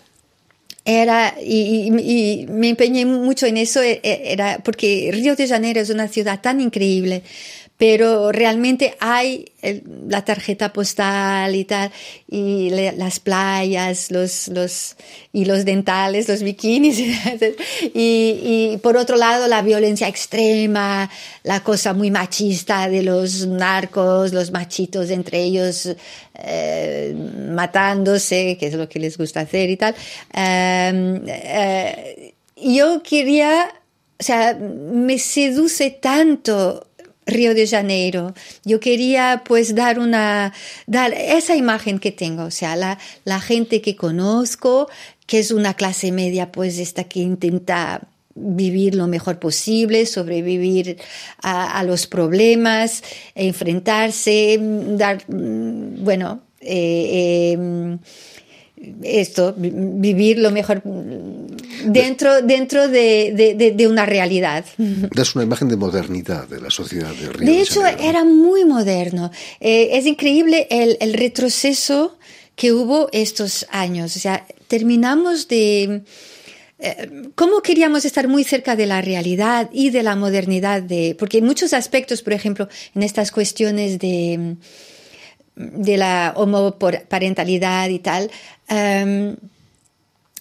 era, 0.84 1.36
y, 1.40 1.92
y, 1.96 2.48
me 2.48 2.70
empeñé 2.70 3.06
mucho 3.06 3.46
en 3.46 3.58
eso, 3.58 3.82
e, 3.84 4.00
e, 4.02 4.34
era 4.34 4.60
porque 4.64 5.12
Río 5.14 5.36
de 5.36 5.48
Janeiro 5.48 5.80
es 5.80 5.92
una 5.92 6.08
ciudad 6.08 6.42
tan 6.42 6.60
increíble 6.60 7.22
pero 7.82 8.32
realmente 8.32 8.96
hay 9.00 9.54
la 10.08 10.24
tarjeta 10.24 10.72
postal 10.72 11.56
y 11.56 11.65
tal, 11.65 11.91
y 12.30 12.70
las 12.70 13.20
playas, 13.20 14.12
los, 14.12 14.50
los, 14.50 14.96
y 15.34 15.46
los 15.46 15.65
dentales, 15.65 16.30
los 16.30 16.44
bikinis, 16.44 17.00
y, 17.02 17.10
y, 17.96 18.80
por 18.84 18.98
otro 18.98 19.15
lado 19.15 19.48
la 19.48 19.63
violencia 19.63 20.08
extrema, 20.08 21.10
la 21.41 21.63
cosa 21.63 21.96
muy 21.96 22.12
machista 22.12 22.88
de 22.88 23.02
los 23.02 23.48
narcos, 23.48 24.32
los 24.32 24.52
machitos 24.52 25.10
entre 25.10 25.41
ellos 25.41 25.89
eh, 26.36 27.15
matándose, 27.50 28.58
que 28.60 28.67
es 28.67 28.76
lo 28.76 28.88
que 28.88 29.00
les 29.00 29.17
gusta 29.17 29.39
hacer 29.39 29.72
y 29.72 29.78
tal. 29.78 29.96
Em, 30.32 31.20
eh, 31.26 32.36
yo 32.58 33.02
quería, 33.02 33.74
o 34.20 34.24
sea, 34.24 34.54
me 34.54 35.17
seduce 35.17 35.89
tanto 35.89 36.90
Río 37.25 37.53
de 37.53 37.67
Janeiro. 37.67 38.34
Yo 38.65 38.79
quería 38.79 39.43
pues 39.45 39.75
dar 39.75 39.99
una, 39.99 40.53
dar 40.88 41.13
esa 41.13 41.55
imagen 41.55 41.99
que 41.99 42.12
tengo, 42.12 42.43
o 42.43 42.51
sea, 42.51 42.75
la, 42.75 43.39
gente 43.39 43.81
que 43.81 43.95
conozco, 43.95 44.89
que 45.27 45.39
es 45.39 45.51
una 45.51 45.73
clase 45.75 46.12
media 46.12 46.51
pues 46.51 46.77
esta 46.79 47.03
que 47.05 47.19
intenta 47.19 48.01
vivir 48.34 48.95
lo 48.95 49.07
mejor 49.07 49.39
posible, 49.39 50.05
sobrevivir 50.05 50.97
a, 51.41 51.79
a 51.79 51.84
los 51.84 52.07
problemas, 52.07 53.03
enfrentarse, 53.36 54.57
dar, 54.62 55.23
mm, 55.27 56.03
bueno, 56.03 56.41
eh, 56.62 57.55
eh, 57.57 57.97
esto, 59.04 59.54
vivir 59.58 60.39
lo 60.39 60.52
mejor 60.52 60.82
dentro, 61.86 62.41
dentro 62.41 62.88
de, 62.88 63.56
de, 63.58 63.72
de, 63.72 63.88
una 63.88 64.06
realidad. 64.06 64.65
Das 65.13 65.36
una 65.36 65.44
imagen 65.44 65.67
de 65.67 65.78
modernidad 65.78 66.48
de 66.48 66.60
la 66.62 66.70
sociedad 66.70 67.13
de 67.13 67.30
Río. 67.30 67.52
De 67.52 67.62
hecho, 67.62 67.86
era 67.86 68.24
muy 68.24 68.65
moderno. 68.65 69.32
Eh, 69.60 69.89
es 69.94 70.06
increíble 70.06 70.67
el, 70.70 70.98
el, 71.00 71.13
retroceso 71.13 72.17
que 72.56 72.72
hubo 72.72 73.10
estos 73.12 73.65
años. 73.70 74.15
O 74.15 74.20
sea, 74.20 74.46
terminamos 74.67 75.48
de... 75.48 76.04
Eh, 76.80 77.10
¿Cómo 77.36 77.62
queríamos 77.62 78.06
estar 78.06 78.28
muy 78.28 78.44
cerca 78.44 78.76
de 78.76 78.88
la 78.88 79.02
realidad 79.02 79.70
y 79.72 79.91
de 79.91 80.02
la 80.02 80.15
modernidad? 80.15 80.82
De, 80.82 81.15
porque 81.17 81.38
en 81.38 81.46
muchos 81.46 81.74
aspectos, 81.74 82.24
por 82.24 82.34
ejemplo, 82.34 82.67
en 82.96 83.04
estas 83.04 83.32
cuestiones 83.32 84.00
de 84.00 84.58
de 85.74 85.97
la 85.97 86.34
homoparentalidad 86.36 87.89
y 87.89 88.00
tal, 88.00 88.32
um, 88.69 89.36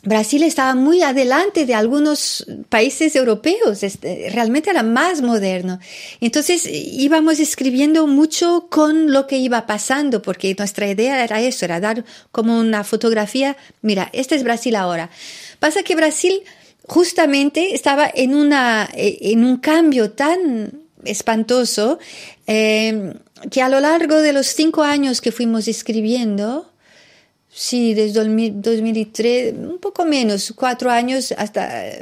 Brasil 0.02 0.42
estaba 0.44 0.74
muy 0.74 1.02
adelante 1.02 1.66
de 1.66 1.74
algunos 1.74 2.46
países 2.70 3.14
europeos, 3.16 3.82
este, 3.82 4.30
realmente 4.32 4.70
era 4.70 4.82
más 4.82 5.20
moderno. 5.20 5.78
Entonces 6.22 6.66
íbamos 6.66 7.38
escribiendo 7.38 8.06
mucho 8.06 8.66
con 8.70 9.12
lo 9.12 9.26
que 9.26 9.36
iba 9.36 9.66
pasando, 9.66 10.22
porque 10.22 10.54
nuestra 10.58 10.88
idea 10.88 11.22
era 11.22 11.42
eso, 11.42 11.66
era 11.66 11.80
dar 11.80 12.04
como 12.32 12.58
una 12.58 12.82
fotografía, 12.82 13.58
mira, 13.82 14.08
este 14.14 14.36
es 14.36 14.42
Brasil 14.42 14.74
ahora. 14.74 15.10
Pasa 15.58 15.82
que 15.82 15.96
Brasil 15.96 16.40
justamente 16.88 17.74
estaba 17.74 18.10
en, 18.12 18.34
una, 18.34 18.88
en 18.94 19.44
un 19.44 19.58
cambio 19.58 20.12
tan 20.12 20.80
espantoso 21.04 21.98
eh, 22.46 23.14
que 23.50 23.62
a 23.62 23.68
lo 23.68 23.80
largo 23.80 24.16
de 24.16 24.32
los 24.32 24.46
cinco 24.46 24.82
años 24.82 25.20
que 25.20 25.32
fuimos 25.32 25.68
escribiendo, 25.68 26.69
sí, 27.52 27.94
desde 27.94 28.24
2003, 28.24 29.54
un 29.54 29.78
poco 29.78 30.04
menos, 30.04 30.52
cuatro 30.56 30.90
años 30.90 31.32
hasta 31.36 31.92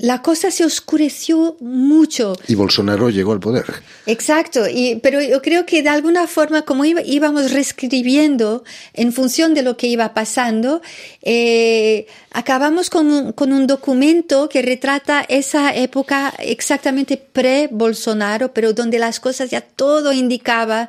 la 0.00 0.22
cosa 0.22 0.50
se 0.50 0.64
oscureció 0.64 1.56
mucho. 1.60 2.34
Y 2.48 2.54
Bolsonaro 2.54 3.10
llegó 3.10 3.32
al 3.32 3.40
poder. 3.40 3.64
Exacto, 4.06 4.66
y, 4.68 4.96
pero 5.02 5.20
yo 5.22 5.42
creo 5.42 5.66
que 5.66 5.82
de 5.82 5.90
alguna 5.90 6.26
forma, 6.26 6.62
como 6.62 6.84
íbamos 6.84 7.52
reescribiendo 7.52 8.64
en 8.94 9.12
función 9.12 9.52
de 9.52 9.62
lo 9.62 9.76
que 9.76 9.88
iba 9.88 10.14
pasando, 10.14 10.80
eh, 11.22 12.06
acabamos 12.30 12.88
con 12.88 13.10
un, 13.10 13.32
con 13.32 13.52
un 13.52 13.66
documento 13.66 14.48
que 14.48 14.62
retrata 14.62 15.24
esa 15.28 15.74
época 15.74 16.32
exactamente 16.38 17.16
pre-Bolsonaro, 17.18 18.54
pero 18.54 18.72
donde 18.72 18.98
las 18.98 19.20
cosas 19.20 19.50
ya 19.50 19.60
todo 19.60 20.12
indicaba 20.12 20.88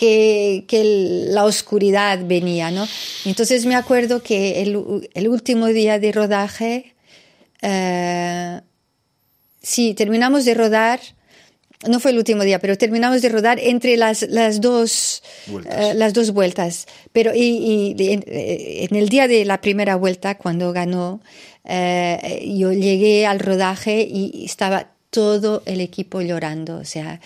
que, 0.00 0.64
que, 0.66 1.26
la 1.28 1.44
oscuridad 1.44 2.20
venía, 2.24 2.70
¿no? 2.70 2.88
Entonces 3.26 3.66
me 3.66 3.76
acuerdo 3.76 4.22
que 4.22 4.62
el, 4.62 5.10
el 5.12 5.28
último 5.28 5.66
día 5.66 5.98
de 5.98 6.10
rodaje, 6.10 6.94
eh, 7.60 8.62
sí, 9.60 9.92
terminamos 9.92 10.46
de 10.46 10.54
rodar, 10.54 11.00
no 11.86 12.00
fue 12.00 12.12
el 12.12 12.16
último 12.16 12.44
día, 12.44 12.58
pero 12.60 12.78
terminamos 12.78 13.20
de 13.20 13.28
rodar 13.28 13.58
entre 13.60 13.98
las, 13.98 14.22
las, 14.22 14.62
dos, 14.62 15.22
vueltas. 15.46 15.78
Eh, 15.78 15.94
las 15.94 16.14
dos 16.14 16.30
vueltas. 16.30 16.86
Pero 17.12 17.34
y, 17.34 17.94
y 17.98 18.12
en, 18.12 18.24
eh, 18.26 18.86
en, 18.88 18.96
el 18.96 19.10
día 19.10 19.28
de 19.28 19.44
la 19.44 19.60
primera 19.60 19.96
vuelta, 19.96 20.38
cuando 20.38 20.72
ganó, 20.72 21.20
eh, 21.64 22.42
yo 22.56 22.72
llegué 22.72 23.26
al 23.26 23.38
rodaje 23.38 24.00
y 24.10 24.46
estaba 24.46 24.92
todo 25.10 25.62
el 25.66 25.82
equipo 25.82 26.22
llorando, 26.22 26.78
o 26.78 26.84
sea, 26.84 27.20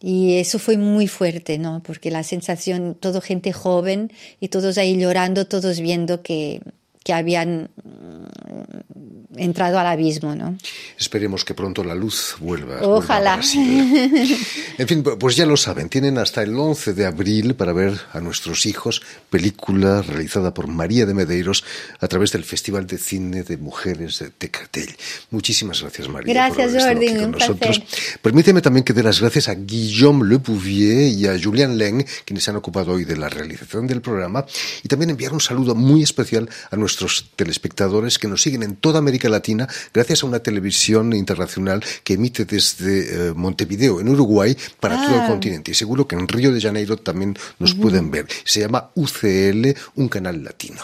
y 0.00 0.38
eso 0.38 0.58
fue 0.58 0.76
muy 0.78 1.06
fuerte, 1.08 1.58
¿no? 1.58 1.82
Porque 1.82 2.10
la 2.10 2.22
sensación, 2.22 2.96
todo 2.98 3.20
gente 3.20 3.52
joven 3.52 4.10
y 4.40 4.48
todos 4.48 4.78
ahí 4.78 4.98
llorando, 4.98 5.46
todos 5.46 5.80
viendo 5.80 6.22
que, 6.22 6.62
que 7.02 7.12
habían 7.12 7.70
mm, 7.82 9.36
entrado 9.36 9.78
al 9.78 9.86
abismo, 9.86 10.34
¿no? 10.34 10.58
Esperemos 10.98 11.44
que 11.44 11.54
pronto 11.54 11.82
la 11.82 11.94
luz 11.94 12.36
vuelva. 12.40 12.80
Ojalá. 12.82 13.36
Vuelva 13.36 14.36
en 14.78 14.88
fin, 14.88 15.02
pues 15.02 15.36
ya 15.36 15.46
lo 15.46 15.56
saben, 15.56 15.88
tienen 15.88 16.18
hasta 16.18 16.42
el 16.42 16.56
11 16.58 16.92
de 16.94 17.06
abril 17.06 17.54
para 17.54 17.72
ver 17.72 17.98
a 18.12 18.20
nuestros 18.20 18.66
hijos 18.66 19.02
película 19.30 20.02
realizada 20.02 20.52
por 20.52 20.66
María 20.66 21.06
de 21.06 21.14
Medeiros 21.14 21.64
a 22.00 22.08
través 22.08 22.32
del 22.32 22.44
Festival 22.44 22.86
de 22.86 22.98
Cine 22.98 23.42
de 23.42 23.56
Mujeres 23.56 24.18
de 24.18 24.30
Tecatell. 24.30 24.94
Muchísimas 25.30 25.80
gracias, 25.80 26.08
María. 26.08 26.34
Gracias, 26.34 26.72
por 26.72 26.82
Jordi, 26.82 27.08
aquí 27.08 27.20
con 27.20 27.30
nosotros. 27.30 27.82
Permíteme 28.20 28.60
también 28.60 28.84
que 28.84 28.92
dé 28.92 29.02
las 29.02 29.20
gracias 29.20 29.48
a 29.48 29.54
Guillaume 29.54 30.28
Le 30.28 30.36
Bouvier 30.36 31.08
y 31.08 31.26
a 31.26 31.40
Julian 31.42 31.78
Leng, 31.78 32.04
quienes 32.24 32.44
se 32.44 32.50
han 32.50 32.56
ocupado 32.56 32.92
hoy 32.92 33.04
de 33.04 33.16
la 33.16 33.28
realización 33.28 33.86
del 33.86 34.02
programa, 34.02 34.44
y 34.82 34.88
también 34.88 35.10
enviar 35.10 35.32
un 35.32 35.40
saludo 35.40 35.74
muy 35.74 36.02
especial 36.02 36.48
a 36.70 36.76
nuestros 36.76 36.89
nuestros 36.90 37.30
telespectadores 37.36 38.18
que 38.18 38.26
nos 38.26 38.42
siguen 38.42 38.64
en 38.64 38.74
toda 38.74 38.98
América 38.98 39.28
Latina 39.28 39.68
gracias 39.94 40.22
a 40.22 40.26
una 40.26 40.40
televisión 40.40 41.12
internacional 41.12 41.84
que 42.02 42.14
emite 42.14 42.44
desde 42.44 43.28
eh, 43.28 43.32
Montevideo, 43.34 44.00
en 44.00 44.08
Uruguay, 44.08 44.56
para 44.80 45.00
Ah. 45.00 45.06
todo 45.06 45.22
el 45.22 45.28
continente. 45.28 45.70
Y 45.70 45.74
seguro 45.74 46.08
que 46.08 46.16
en 46.16 46.26
Río 46.26 46.52
de 46.52 46.60
Janeiro 46.60 46.96
también 46.96 47.36
nos 47.60 47.74
pueden 47.74 48.10
ver. 48.10 48.26
Se 48.44 48.60
llama 48.60 48.90
UCL, 48.96 49.76
un 49.94 50.08
canal 50.08 50.42
latino. 50.42 50.82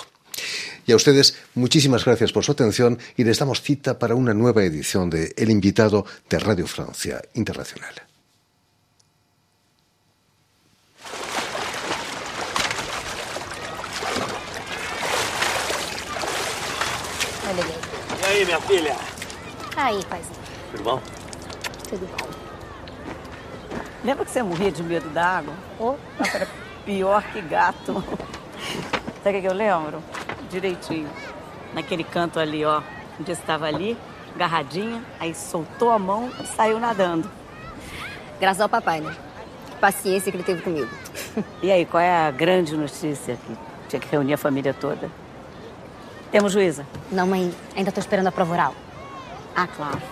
Y 0.87 0.93
a 0.93 0.97
ustedes, 0.97 1.35
muchísimas 1.55 2.05
gracias 2.05 2.31
por 2.31 2.45
su 2.45 2.53
atención 2.53 2.99
y 3.17 3.25
les 3.25 3.39
damos 3.41 3.61
cita 3.63 3.99
para 3.99 4.15
una 4.15 4.33
nueva 4.33 4.63
edición 4.63 5.11
de 5.11 5.35
El 5.37 5.51
invitado 5.51 6.07
de 6.31 6.39
Radio 6.39 6.67
Francia 6.69 7.21
Internacional. 7.35 7.95
Minha 18.47 18.61
filha? 18.61 18.97
Aí, 19.77 20.03
paizinho. 20.05 20.37
Tudo 20.71 20.83
bom? 20.85 21.03
Tudo 21.89 22.07
bom. 22.07 22.29
Lembra 24.05 24.25
que 24.25 24.31
você 24.31 24.43
morria 24.43 24.71
de 24.71 24.83
medo 24.83 25.09
da 25.11 25.39
água? 25.39 25.55
Nossa, 25.81 26.37
era 26.37 26.49
pior 26.85 27.23
que 27.33 27.41
gato. 27.43 27.93
Sabe 29.23 29.31
o 29.31 29.33
que 29.33 29.41
que 29.41 29.49
eu 29.49 29.53
lembro? 29.53 30.03
Direitinho. 30.49 31.11
Naquele 31.75 32.05
canto 32.05 32.39
ali, 32.39 32.65
ó. 32.65 32.83
Um 33.19 33.25
dia 33.25 33.35
você 33.35 33.41
estava 33.41 33.67
ali, 33.67 33.99
agarradinha, 34.35 35.03
aí 35.19 35.35
soltou 35.35 35.91
a 35.91 35.99
mão 35.99 36.31
e 36.41 36.47
saiu 36.47 36.79
nadando. 36.79 37.29
Graças 38.39 38.61
ao 38.61 38.69
papai, 38.69 39.01
né? 39.01 39.15
Paciência 39.81 40.31
que 40.31 40.37
ele 40.37 40.45
teve 40.45 40.63
comigo. 40.63 40.91
E 41.63 41.73
aí, 41.73 41.85
qual 41.85 42.01
é 42.01 42.27
a 42.27 42.31
grande 42.31 42.77
notícia 42.77 43.37
que 43.37 43.57
tinha 43.89 44.01
que 44.01 44.09
reunir 44.09 44.35
a 44.35 44.39
família 44.39 44.73
toda? 44.73 45.11
Temos 46.37 46.53
juíza? 46.53 46.87
Não, 47.11 47.27
mãe, 47.27 47.51
ainda 47.75 47.91
tô 47.91 47.99
esperando 47.99 48.27
a 48.27 48.31
prova 48.31 48.53
oral. 48.53 48.75
Ah, 49.55 49.67
claro. 49.67 50.03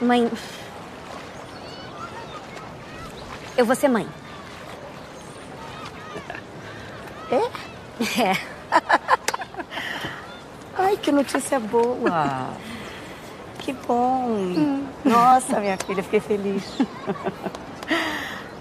Mãe. 0.00 0.28
Eu 3.56 3.64
vou 3.64 3.76
ser 3.76 3.86
mãe. 3.86 4.08
É? 7.30 8.22
É. 8.22 8.36
Ai, 10.78 10.96
que 10.96 11.12
notícia 11.12 11.60
boa! 11.60 12.48
Que 13.60 13.72
bom! 13.72 14.82
Nossa, 15.04 15.60
minha 15.60 15.76
filha, 15.76 16.02
fiquei 16.02 16.18
feliz. 16.18 16.64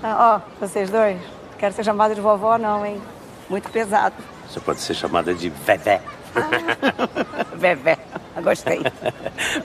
Ah, 0.08 0.40
Ó, 0.40 0.64
vocês 0.64 0.92
dois, 0.92 1.20
quero 1.58 1.74
ser 1.74 1.84
chamada 1.84 2.14
de 2.14 2.22
vovó, 2.22 2.60
não, 2.60 2.86
hein? 2.86 3.02
Muito 3.50 3.72
pesado. 3.72 4.14
Você 4.48 4.60
pode 4.60 4.80
ser 4.80 4.94
chamada 4.94 5.34
de 5.34 5.50
Vevé. 5.50 6.00
Vevé, 7.58 7.98
gostei. 8.44 8.82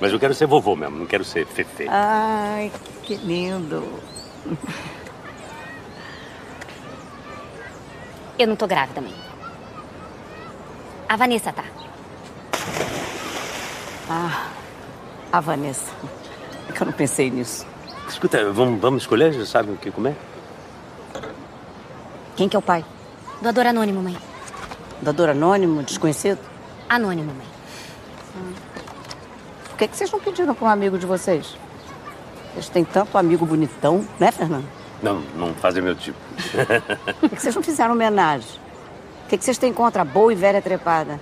Mas 0.00 0.11
eu 0.11 0.18
quero 0.18 0.33
ser 0.33 0.46
vovô 0.46 0.74
mesmo, 0.74 0.96
não 0.96 1.05
quero 1.05 1.24
ser 1.24 1.44
Fefe. 1.46 1.87
Ai, 1.90 2.72
que 3.03 3.16
lindo. 3.16 3.87
Eu 8.38 8.46
não 8.46 8.57
tô 8.57 8.66
grávida, 8.66 9.03
mãe. 9.03 9.14
A 11.07 11.16
Vanessa 11.16 11.53
tá. 11.53 11.64
Ah, 14.09 14.48
a 15.31 15.40
Vanessa. 15.40 15.92
É 16.66 16.72
que 16.72 16.81
eu 16.81 16.87
não 16.87 16.94
pensei 16.94 17.31
nisso. 17.31 17.66
Escuta, 18.11 18.51
vamos, 18.51 18.81
vamos 18.81 19.03
escolher? 19.05 19.33
Já 19.33 19.46
sabem 19.46 19.73
o 19.73 19.77
que 19.77 19.90
comer? 19.90 20.16
Quem 22.37 22.49
que 22.49 22.57
é 22.57 22.59
o 22.59 22.62
pai? 22.62 22.85
Doador 23.40 23.66
anônimo, 23.66 24.03
mãe. 24.03 24.16
Doador 25.01 25.31
anônimo, 25.31 25.83
desconhecido? 25.85 26.40
Anônimo, 26.88 27.33
mãe. 27.33 27.46
Por 29.68 29.77
que, 29.79 29.88
que 29.88 29.96
vocês 29.96 30.11
não 30.11 30.18
pediram 30.18 30.55
para 30.55 30.66
um 30.66 30.70
amigo 30.70 30.99
de 30.99 31.07
vocês? 31.07 31.57
Vocês 32.53 32.68
têm 32.68 32.85
tanto 32.85 33.16
amigo 33.16 33.46
bonitão, 33.46 34.05
né, 34.18 34.33
Fernando? 34.33 34.68
Não, 35.01 35.20
não 35.37 35.55
fazem 35.55 35.81
meu 35.81 35.94
tipo. 35.94 36.18
Por 37.20 37.31
que, 37.31 37.37
que 37.37 37.42
vocês 37.42 37.55
não 37.55 37.62
fizeram 37.62 37.92
homenagem? 37.92 38.51
O 39.25 39.29
que, 39.29 39.38
que 39.38 39.44
vocês 39.44 39.57
têm 39.57 39.73
contra 39.73 40.03
a 40.03 40.05
boa 40.05 40.33
e 40.33 40.37
velha 40.37 40.61
trepada? 40.61 41.20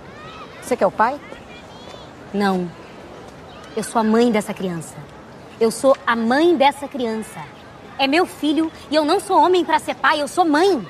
Você 0.61 0.75
que 0.75 0.83
é 0.83 0.87
o 0.87 0.91
pai? 0.91 1.19
Não. 2.33 2.69
Eu 3.77 3.83
sou 3.83 4.01
a 4.01 4.03
mãe 4.03 4.31
dessa 4.31 4.53
criança. 4.53 4.95
Eu 5.59 5.71
sou 5.71 5.95
a 6.07 6.15
mãe 6.15 6.55
dessa 6.55 6.87
criança. 6.87 7.43
É 7.97 8.07
meu 8.07 8.25
filho 8.25 8.71
e 8.89 8.95
eu 8.95 9.03
não 9.03 9.19
sou 9.19 9.37
homem 9.37 9.65
pra 9.65 9.77
ser 9.77 9.93
pai, 9.95 10.21
eu 10.21 10.27
sou 10.27 10.45
mãe. 10.45 10.87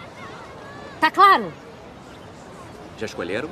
Tá 0.99 1.09
claro? 1.09 1.51
Já 2.97 3.07
escolheram? 3.07 3.49